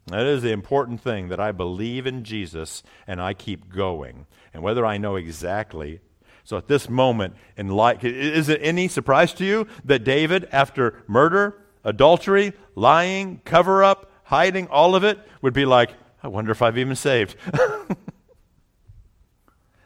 [0.07, 4.25] That is the important thing that I believe in Jesus and I keep going.
[4.53, 6.01] And whether I know exactly.
[6.43, 11.03] So at this moment in life, is it any surprise to you that David, after
[11.07, 15.91] murder, adultery, lying, cover up, hiding, all of it, would be like,
[16.23, 17.35] I wonder if I've even saved.
[17.53, 17.97] and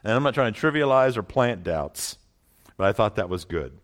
[0.03, 2.17] I'm not trying to trivialize or plant doubts,
[2.77, 3.77] but I thought that was good.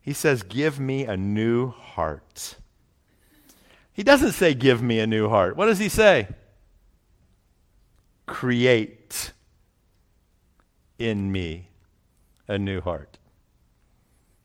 [0.00, 2.56] He says, Give me a new heart.
[3.96, 5.56] He doesn't say, Give me a new heart.
[5.56, 6.28] What does he say?
[8.26, 9.32] Create
[10.98, 11.70] in me
[12.46, 13.16] a new heart.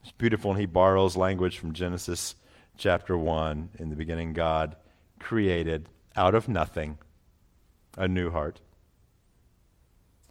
[0.04, 2.36] It's beautiful, and he borrows language from Genesis
[2.78, 3.72] chapter 1.
[3.78, 4.78] In the beginning, God
[5.20, 6.98] created out of nothing
[7.98, 8.62] a new heart.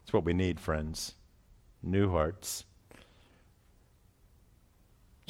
[0.03, 1.14] It's what we need, friends.
[1.83, 2.64] New hearts.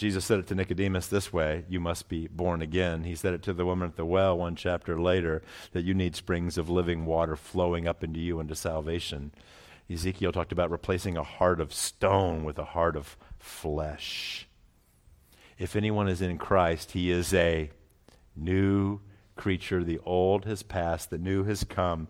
[0.00, 3.04] Jesus said it to Nicodemus this way You must be born again.
[3.04, 5.42] He said it to the woman at the well one chapter later
[5.72, 9.30] that you need springs of living water flowing up into you into salvation.
[9.90, 14.48] Ezekiel talked about replacing a heart of stone with a heart of flesh.
[15.58, 17.68] If anyone is in Christ, he is a
[18.34, 19.00] new
[19.36, 19.84] creature.
[19.84, 22.08] The old has passed, the new has come.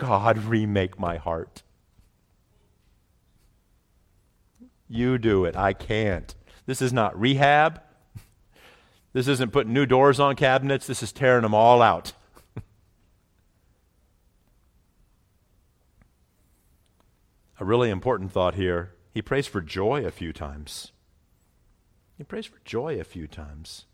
[0.00, 1.62] God, remake my heart.
[4.88, 5.54] You do it.
[5.54, 6.34] I can't.
[6.66, 7.80] This is not rehab.
[9.12, 10.86] This isn't putting new doors on cabinets.
[10.86, 12.12] This is tearing them all out.
[17.58, 18.92] a really important thought here.
[19.12, 20.92] He prays for joy a few times.
[22.16, 23.86] He prays for joy a few times.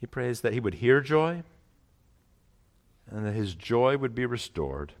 [0.00, 1.42] He prays that he would hear joy
[3.10, 4.94] and that his joy would be restored.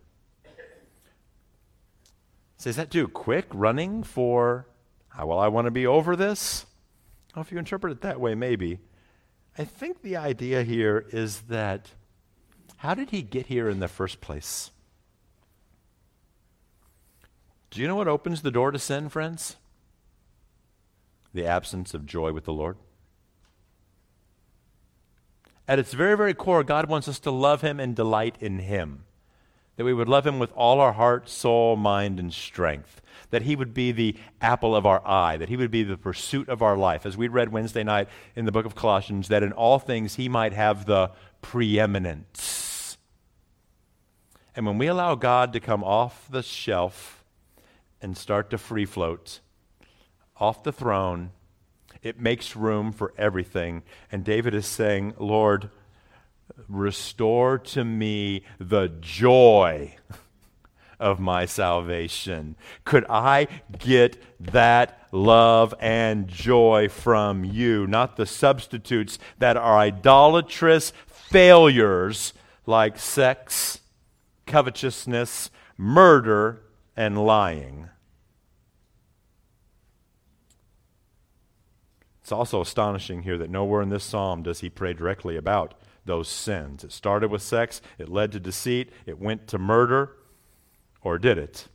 [2.56, 4.66] So that too quick running for
[5.22, 6.66] well, I want to be over this.
[7.34, 8.80] Well, if you interpret it that way, maybe.
[9.56, 11.90] I think the idea here is that
[12.78, 14.72] how did he get here in the first place?
[17.70, 19.56] Do you know what opens the door to sin, friends?
[21.32, 22.76] The absence of joy with the Lord.
[25.66, 29.04] At its very, very core, God wants us to love Him and delight in Him
[29.76, 33.00] that we would love him with all our heart, soul, mind, and strength,
[33.30, 36.48] that he would be the apple of our eye, that he would be the pursuit
[36.48, 37.04] of our life.
[37.04, 40.28] As we read Wednesday night in the book of Colossians, that in all things he
[40.28, 41.10] might have the
[41.42, 42.96] preeminence.
[44.54, 47.24] And when we allow God to come off the shelf
[48.00, 49.40] and start to free float,
[50.36, 51.30] off the throne,
[52.02, 53.82] it makes room for everything.
[54.12, 55.70] And David is saying, Lord,
[56.68, 59.96] Restore to me the joy
[60.98, 62.56] of my salvation.
[62.84, 63.48] Could I
[63.78, 64.16] get
[64.52, 72.32] that love and joy from you, not the substitutes that are idolatrous failures
[72.66, 73.80] like sex,
[74.46, 76.62] covetousness, murder,
[76.96, 77.88] and lying?
[82.22, 85.74] It's also astonishing here that nowhere in this psalm does he pray directly about
[86.04, 86.84] those sins.
[86.84, 90.12] It started with sex, it led to deceit, it went to murder,
[91.02, 91.68] or did it?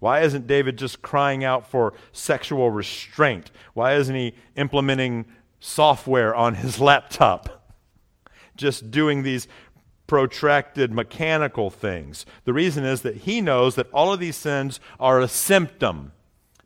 [0.00, 3.50] Why isn't David just crying out for sexual restraint?
[3.72, 5.24] Why isn't he implementing
[5.60, 7.72] software on his laptop?
[8.56, 9.48] Just doing these
[10.06, 12.26] protracted mechanical things.
[12.44, 16.12] The reason is that he knows that all of these sins are a symptom,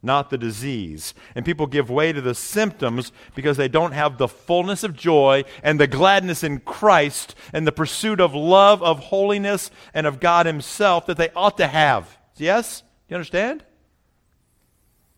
[0.02, 1.14] not the disease.
[1.34, 5.44] And people give way to the symptoms because they don't have the fullness of joy
[5.62, 10.46] and the gladness in Christ and the pursuit of love, of holiness, and of God
[10.46, 12.18] Himself that they ought to have.
[12.36, 12.80] Yes?
[12.80, 13.64] Do you understand?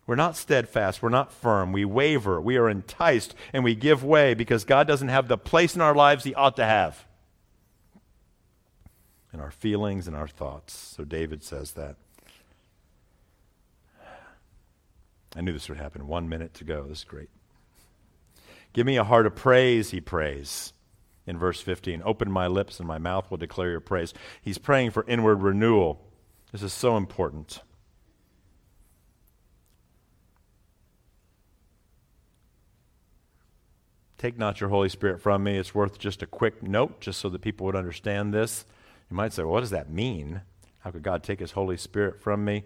[0.07, 1.03] We're not steadfast.
[1.03, 1.73] We're not firm.
[1.73, 2.41] We waver.
[2.41, 5.95] We are enticed and we give way because God doesn't have the place in our
[5.95, 7.07] lives He ought to have
[9.33, 10.73] In our feelings and our thoughts.
[10.97, 11.95] So David says that.
[15.37, 16.07] I knew this would happen.
[16.07, 16.85] One minute to go.
[16.85, 17.29] This is great.
[18.73, 20.73] Give me a heart of praise, he prays
[21.27, 22.03] in verse 15.
[22.05, 24.13] Open my lips and my mouth will declare your praise.
[24.41, 26.01] He's praying for inward renewal.
[26.53, 27.63] This is so important.
[34.19, 35.57] Take not your Holy Spirit from me.
[35.57, 38.67] It's worth just a quick note, just so that people would understand this.
[39.09, 40.43] You might say, well, what does that mean?
[40.81, 42.65] How could God take his Holy Spirit from me?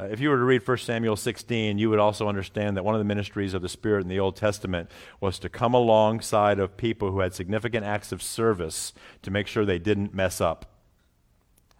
[0.00, 2.94] Uh, if you were to read 1 Samuel 16, you would also understand that one
[2.94, 4.90] of the ministries of the Spirit in the Old Testament
[5.20, 9.66] was to come alongside of people who had significant acts of service to make sure
[9.66, 10.64] they didn't mess up.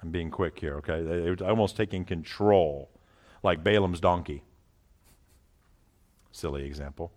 [0.03, 1.03] I'm being quick here, okay?
[1.03, 2.91] They were almost taking control,
[3.43, 4.43] like Balaam's donkey.
[6.31, 7.13] Silly example.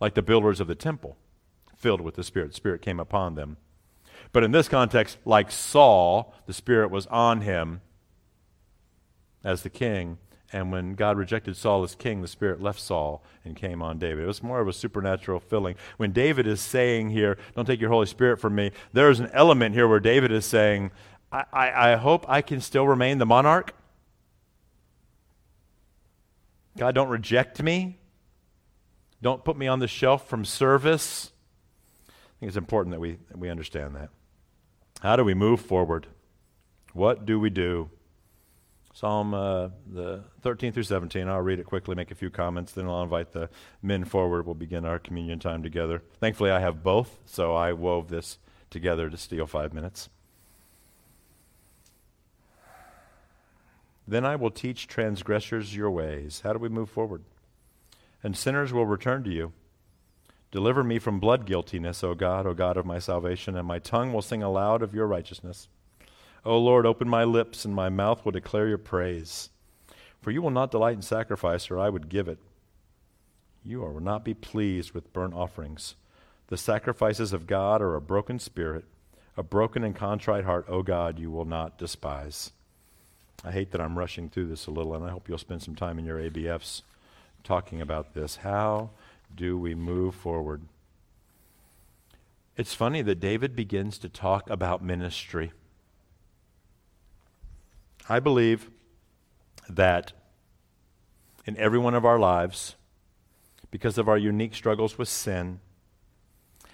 [0.00, 1.16] Like the builders of the temple,
[1.76, 2.50] filled with the Spirit.
[2.50, 3.56] The Spirit came upon them.
[4.32, 7.80] But in this context, like Saul, the Spirit was on him
[9.42, 10.18] as the king.
[10.54, 14.22] And when God rejected Saul as king, the Spirit left Saul and came on David.
[14.22, 15.74] It was more of a supernatural filling.
[15.96, 19.30] When David is saying here, Don't take your Holy Spirit from me, there is an
[19.32, 20.92] element here where David is saying,
[21.32, 23.74] I, I, I hope I can still remain the monarch.
[26.78, 27.98] God, don't reject me.
[29.20, 31.32] Don't put me on the shelf from service.
[32.08, 34.10] I think it's important that we, that we understand that.
[35.00, 36.06] How do we move forward?
[36.92, 37.90] What do we do?
[38.94, 41.26] Psalm uh, the 13 through 17.
[41.26, 43.50] I'll read it quickly, make a few comments, then I'll invite the
[43.82, 44.46] men forward.
[44.46, 46.00] We'll begin our communion time together.
[46.20, 48.38] Thankfully, I have both, so I wove this
[48.70, 50.08] together to steal five minutes.
[54.06, 56.42] Then I will teach transgressors your ways.
[56.44, 57.24] How do we move forward?
[58.22, 59.52] And sinners will return to you.
[60.52, 64.12] Deliver me from blood guiltiness, O God, O God of my salvation, and my tongue
[64.12, 65.68] will sing aloud of your righteousness.
[66.44, 69.50] O Lord, open my lips, and my mouth will declare your praise.
[70.20, 72.38] For you will not delight in sacrifice, or I would give it.
[73.62, 75.96] You will not be pleased with burnt offerings.
[76.48, 78.84] The sacrifices of God are a broken spirit,
[79.36, 82.52] a broken and contrite heart, O God, you will not despise.
[83.42, 85.74] I hate that I'm rushing through this a little, and I hope you'll spend some
[85.74, 86.82] time in your ABFs
[87.42, 88.36] talking about this.
[88.36, 88.90] How
[89.34, 90.62] do we move forward?
[92.56, 95.52] It's funny that David begins to talk about ministry.
[98.08, 98.70] I believe
[99.68, 100.12] that
[101.46, 102.76] in every one of our lives,
[103.70, 105.60] because of our unique struggles with sin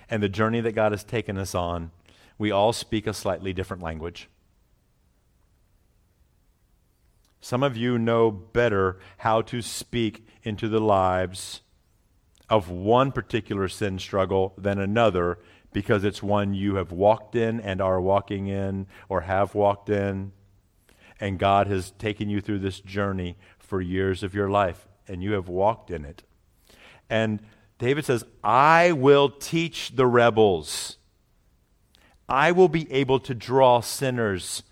[0.08, 1.92] and the journey that God has taken us on,
[2.36, 4.28] we all speak a slightly different language.
[7.40, 11.62] Some of you know better how to speak into the lives
[12.48, 15.38] of one particular sin struggle than another
[15.72, 20.32] because it's one you have walked in and are walking in or have walked in.
[21.20, 25.32] And God has taken you through this journey for years of your life, and you
[25.32, 26.22] have walked in it.
[27.10, 27.40] And
[27.78, 30.96] David says, I will teach the rebels.
[32.28, 34.62] I will be able to draw sinners.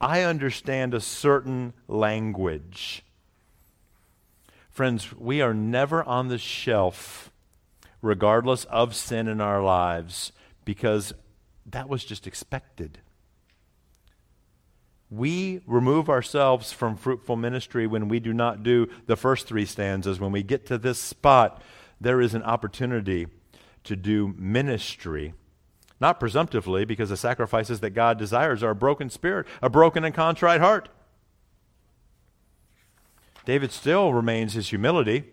[0.00, 3.02] I understand a certain language.
[4.70, 7.32] Friends, we are never on the shelf,
[8.02, 10.32] regardless of sin in our lives,
[10.64, 11.14] because
[11.64, 12.98] that was just expected.
[15.08, 20.18] We remove ourselves from fruitful ministry when we do not do the first three stanzas.
[20.18, 21.62] When we get to this spot,
[22.00, 23.28] there is an opportunity
[23.84, 25.34] to do ministry.
[26.00, 30.14] Not presumptively, because the sacrifices that God desires are a broken spirit, a broken and
[30.14, 30.88] contrite heart.
[33.46, 35.24] David still remains his humility.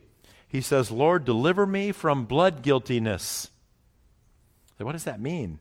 [0.47, 3.49] He says, Lord, deliver me from blood guiltiness.
[4.78, 5.59] So what does that mean?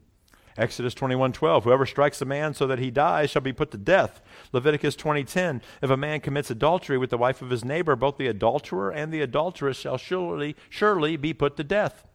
[0.57, 4.21] Exodus 21:12 Whoever strikes a man so that he dies shall be put to death.
[4.53, 8.27] Leviticus 20:10 If a man commits adultery with the wife of his neighbor both the
[8.27, 12.07] adulterer and the adulteress shall surely surely be put to death.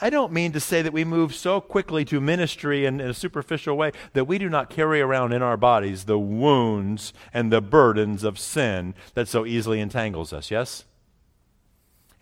[0.00, 3.14] I don't mean to say that we move so quickly to ministry in, in, a
[3.14, 7.60] superficial way that we do not carry around in our bodies the wounds and the
[7.60, 10.84] burdens of sin that so easily entangles us, yes?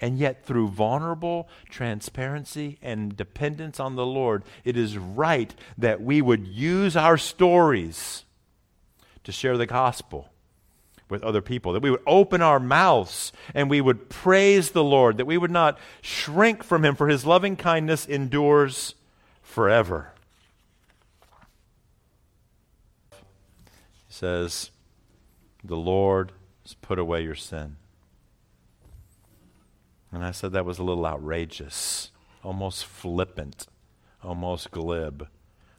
[0.00, 6.22] And yet, through vulnerable transparency and dependence on the Lord, it is right that we
[6.22, 8.24] would use our stories
[9.24, 10.30] to share the gospel
[11.10, 15.18] with other people, that we would open our mouths and we would praise the Lord,
[15.18, 18.94] that we would not shrink from Him, for His loving kindness endures
[19.42, 20.12] forever.
[23.10, 23.18] He
[24.08, 24.70] says,
[25.62, 26.32] The Lord
[26.62, 27.76] has put away your sin.
[30.12, 32.10] And I said that was a little outrageous,
[32.42, 33.66] almost flippant,
[34.22, 35.28] almost glib.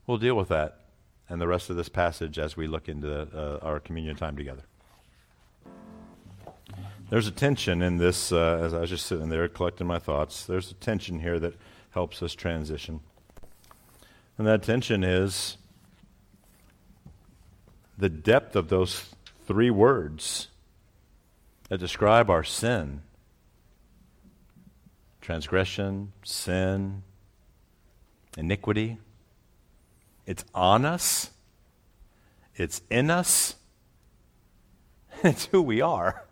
[0.07, 0.79] We'll deal with that
[1.29, 4.63] and the rest of this passage as we look into uh, our communion time together.
[7.09, 10.45] There's a tension in this, uh, as I was just sitting there collecting my thoughts.
[10.45, 11.55] There's a tension here that
[11.91, 13.01] helps us transition.
[14.37, 15.57] And that tension is
[17.97, 19.05] the depth of those
[19.45, 20.47] three words
[21.69, 23.01] that describe our sin
[25.21, 27.03] transgression, sin,
[28.37, 28.97] iniquity.
[30.25, 31.31] It's on us,
[32.55, 33.55] it's in us,
[35.23, 36.23] it's who we are.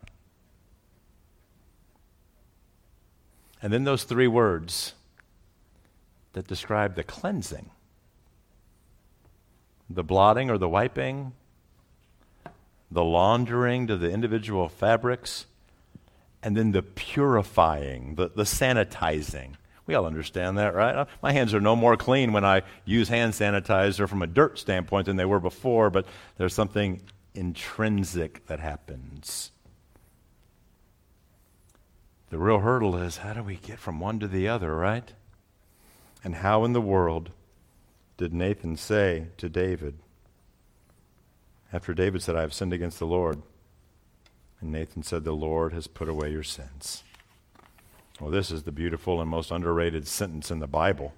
[3.62, 4.94] And then those three words
[6.34, 7.72] that describe the cleansing
[9.90, 11.34] the blotting or the wiping,
[12.92, 15.46] the laundering to the individual fabrics,
[16.42, 19.56] and then the purifying, the, the sanitizing.
[19.86, 20.96] We all understand that, right?
[20.96, 24.60] Uh, my hands are no more clean when I use hand sanitizer from a dirt
[24.60, 26.06] standpoint than they were before, but
[26.38, 27.02] there's something
[27.34, 29.52] intrinsic that happens.
[32.30, 35.12] The real hurdle is how do we get from one to the other, right?
[36.24, 37.32] And how in the world
[38.18, 39.98] did Nathan say to David,
[41.74, 43.42] after David said, I have sinned against the Lord?
[44.62, 47.04] And Nathan said, The Lord has put away your sins.
[48.20, 51.14] Well, this is the beautiful and most underrated sentence in the Bible.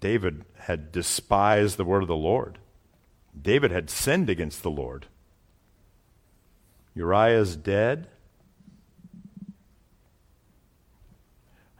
[0.00, 2.58] David had despised the word of the Lord.
[3.40, 5.06] David had sinned against the Lord.
[6.94, 8.08] Uriah's dead.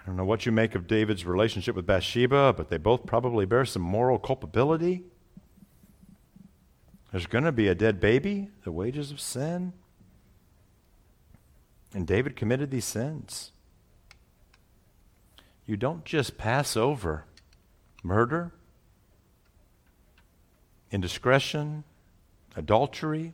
[0.01, 3.47] I don't know what you make of David's relationship with Bathsheba, but they both probably
[3.47, 5.05] bear some moral culpability.
[7.15, 9.73] There's going to be a dead baby, the wages of sin.
[11.95, 13.53] And David committed these sins.
[15.65, 17.27] You don't just pass over
[18.03, 18.51] murder,
[20.91, 21.85] indiscretion,
[22.57, 23.33] adultery,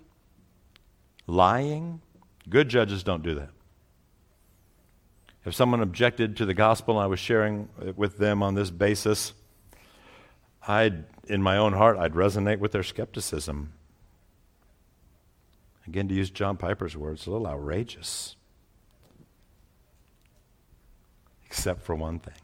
[1.26, 2.02] lying.
[2.50, 3.48] Good judges don't do that.
[5.46, 9.32] If someone objected to the gospel and I was sharing with them on this basis,
[10.66, 13.72] I'd, in my own heart, I'd resonate with their skepticism.
[15.86, 18.36] Again, to use John Piper's words, a little outrageous.
[21.46, 22.34] Except for one thing.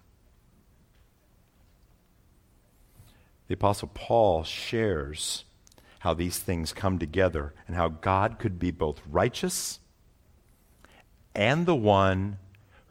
[3.49, 5.45] The Apostle Paul shares
[6.01, 9.79] how these things come together and how God could be both righteous
[11.35, 12.39] and the one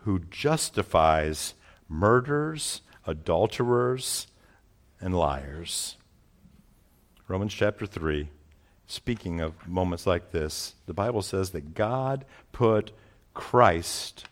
[0.03, 1.55] who justifies
[1.89, 4.28] murderers, adulterers,
[5.01, 5.97] and liars.
[7.27, 8.29] Romans chapter 3,
[8.87, 12.91] speaking of moments like this, the Bible says that God put
[13.33, 14.25] Christ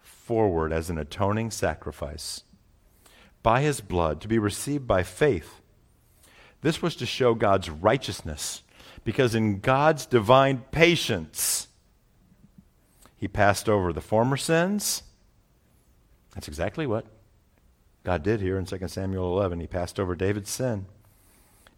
[0.00, 2.42] forward as an atoning sacrifice
[3.42, 5.60] by his blood to be received by faith.
[6.62, 8.62] This was to show God's righteousness,
[9.04, 11.68] because in God's divine patience,
[13.16, 15.04] he passed over the former sins.
[16.34, 17.06] That's exactly what
[18.06, 19.58] God did here in 2 Samuel 11.
[19.58, 20.86] He passed over David's sin.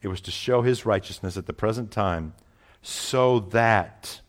[0.03, 2.35] It was to show his righteousness at the present time
[2.83, 4.21] so that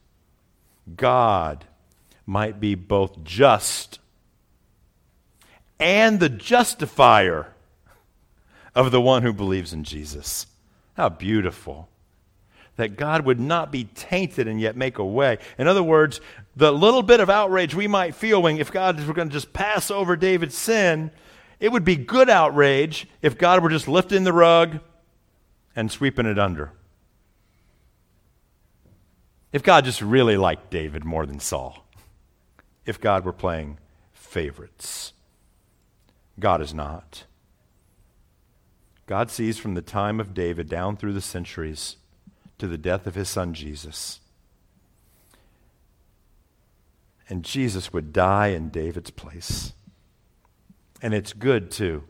[0.96, 1.66] God
[2.26, 4.00] might be both just
[5.78, 7.48] and the justifier
[8.74, 10.48] of the one who believes in Jesus.
[10.96, 11.90] How beautiful
[12.78, 15.38] that God would not be tainted and yet make a way.
[15.58, 16.22] In other words,
[16.56, 19.52] the little bit of outrage we might feel when if God were going to just
[19.52, 21.12] pass over David's sin,
[21.60, 24.80] it would be good outrage if God were just lifting the rug
[25.76, 26.72] and sweeping it under.
[29.52, 31.86] If God just really liked David more than Saul.
[32.86, 33.80] If God were playing
[34.14, 35.14] favorites.
[36.40, 37.26] God is not.
[39.08, 41.98] God sees from the time of David down through the centuries
[42.60, 44.20] to the death of his son Jesus.
[47.30, 49.74] and Jesus would die in David's place.
[51.02, 52.04] And it's good, too.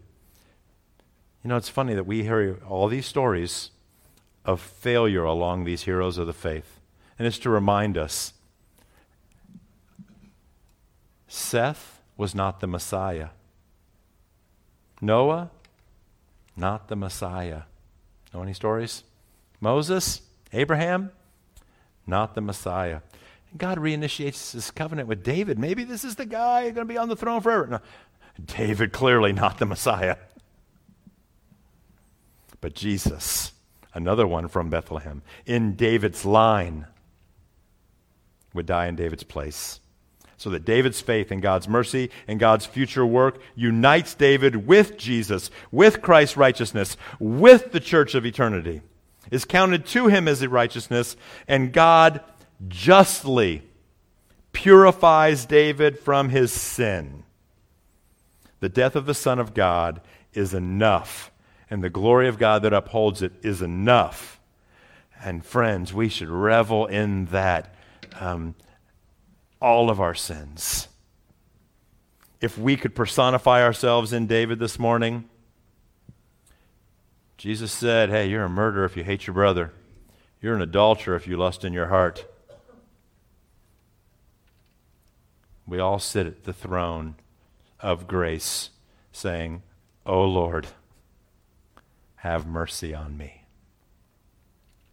[1.43, 3.71] You know, it's funny that we hear all these stories
[4.45, 6.79] of failure along these heroes of the faith.
[7.17, 8.33] And it's to remind us
[11.27, 13.29] Seth was not the Messiah.
[15.01, 15.51] Noah,
[16.57, 17.61] not the Messiah.
[18.33, 19.03] Know any stories?
[19.61, 20.21] Moses,
[20.51, 21.11] Abraham,
[22.05, 23.01] not the Messiah.
[23.57, 25.57] God reinitiates his covenant with David.
[25.57, 27.67] Maybe this is the guy going to be on the throne forever.
[27.67, 27.79] No,
[28.45, 30.17] David, clearly not the Messiah.
[32.61, 33.53] But Jesus,
[33.93, 36.87] another one from Bethlehem, in David's line,
[38.53, 39.79] would die in David's place.
[40.37, 45.51] So that David's faith in God's mercy and God's future work unites David with Jesus,
[45.69, 48.81] with Christ's righteousness, with the church of eternity,
[49.31, 51.17] is counted to him as a righteousness,
[51.47, 52.21] and God
[52.67, 53.63] justly
[54.53, 57.23] purifies David from his sin.
[58.59, 60.01] The death of the Son of God
[60.33, 61.31] is enough,
[61.69, 64.39] and the glory of God that upholds it is enough.
[65.23, 67.75] And friends, we should revel in that.
[68.19, 68.55] Um,
[69.61, 70.87] all of our sins.
[72.41, 75.25] If we could personify ourselves in David this morning,
[77.37, 79.73] Jesus said, Hey, you're a murderer if you hate your brother.
[80.41, 82.25] You're an adulterer if you lust in your heart.
[85.67, 87.13] we all sit at the throne
[87.81, 88.69] of grace
[89.11, 89.61] saying,
[90.05, 90.67] O Lord,
[92.15, 93.43] have mercy on me.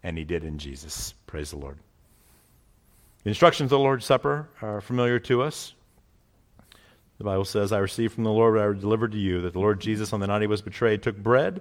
[0.03, 1.15] And he did in Jesus.
[1.27, 1.79] Praise the Lord.
[3.25, 5.75] The instructions of the Lord's Supper are familiar to us.
[7.19, 9.59] The Bible says, I received from the Lord what I delivered to you, that the
[9.59, 11.61] Lord Jesus, on the night he was betrayed, took bread,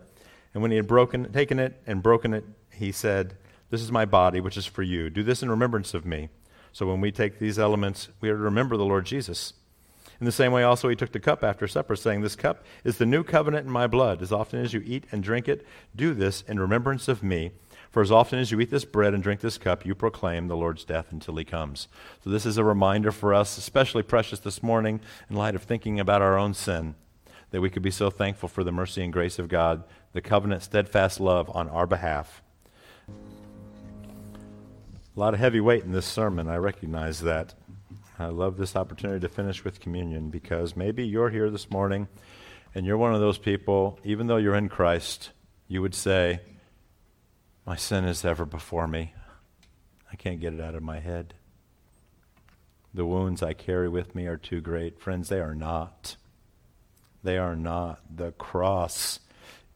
[0.53, 3.35] and when he had broken, taken it and broken it, he said,
[3.69, 5.09] This is my body, which is for you.
[5.09, 6.29] Do this in remembrance of me.
[6.71, 9.53] So when we take these elements, we are to remember the Lord Jesus.
[10.19, 12.97] In the same way, also, he took the cup after supper, saying, This cup is
[12.97, 14.21] the new covenant in my blood.
[14.21, 17.51] As often as you eat and drink it, do this in remembrance of me.
[17.91, 20.57] For as often as you eat this bread and drink this cup, you proclaim the
[20.57, 21.87] Lord's death until he comes.
[22.23, 25.99] So, this is a reminder for us, especially precious this morning, in light of thinking
[25.99, 26.95] about our own sin,
[27.51, 30.63] that we could be so thankful for the mercy and grace of God, the covenant,
[30.63, 32.41] steadfast love on our behalf
[35.15, 36.49] a lot of heavy weight in this sermon.
[36.49, 37.53] I recognize that.
[38.17, 42.07] I love this opportunity to finish with communion because maybe you're here this morning
[42.73, 45.31] and you're one of those people, even though you're in Christ,
[45.67, 46.39] you would say,
[47.65, 49.13] My sin is ever before me.
[50.11, 51.33] I can't get it out of my head.
[52.93, 54.99] The wounds I carry with me are too great.
[54.99, 56.15] Friends, they are not.
[57.23, 57.99] They are not.
[58.15, 59.19] The cross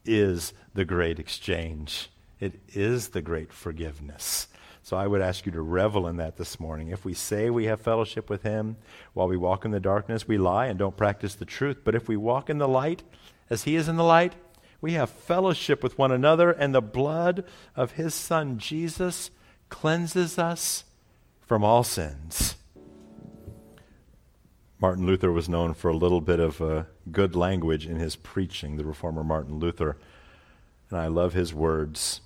[0.06, 2.10] is the great exchange,
[2.40, 4.48] it is the great forgiveness.
[4.82, 6.90] So I would ask you to revel in that this morning.
[6.90, 8.78] If we say we have fellowship with Him
[9.14, 11.80] while we walk in the darkness, we lie and don't practice the truth.
[11.84, 13.04] But if we walk in the light
[13.50, 14.34] as He is in the light,
[14.82, 17.44] we have fellowship with one another, and the blood
[17.76, 19.30] of His Son Jesus
[19.68, 20.86] cleanses us
[21.42, 22.56] from all sins.
[24.82, 28.78] Martin Luther was known for a little bit of uh, good language in his preaching,
[28.78, 29.98] the reformer Martin Luther.
[30.90, 32.22] And I love his words.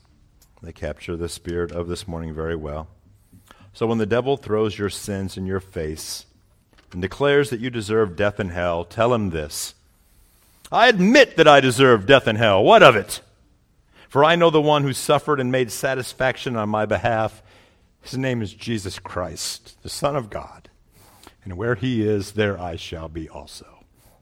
[0.64, 2.88] They capture the spirit of this morning very well.
[3.74, 6.26] So when the devil throws your sins in your face
[6.93, 9.74] and declares that you deserve death and hell, tell him this
[10.72, 12.64] I admit that I deserve death and hell.
[12.64, 13.20] What of it?
[14.07, 17.43] For I know the one who suffered and made satisfaction on my behalf.
[18.01, 20.70] His name is Jesus Christ, the Son of God.
[21.43, 23.72] And where he is, there I shall be also.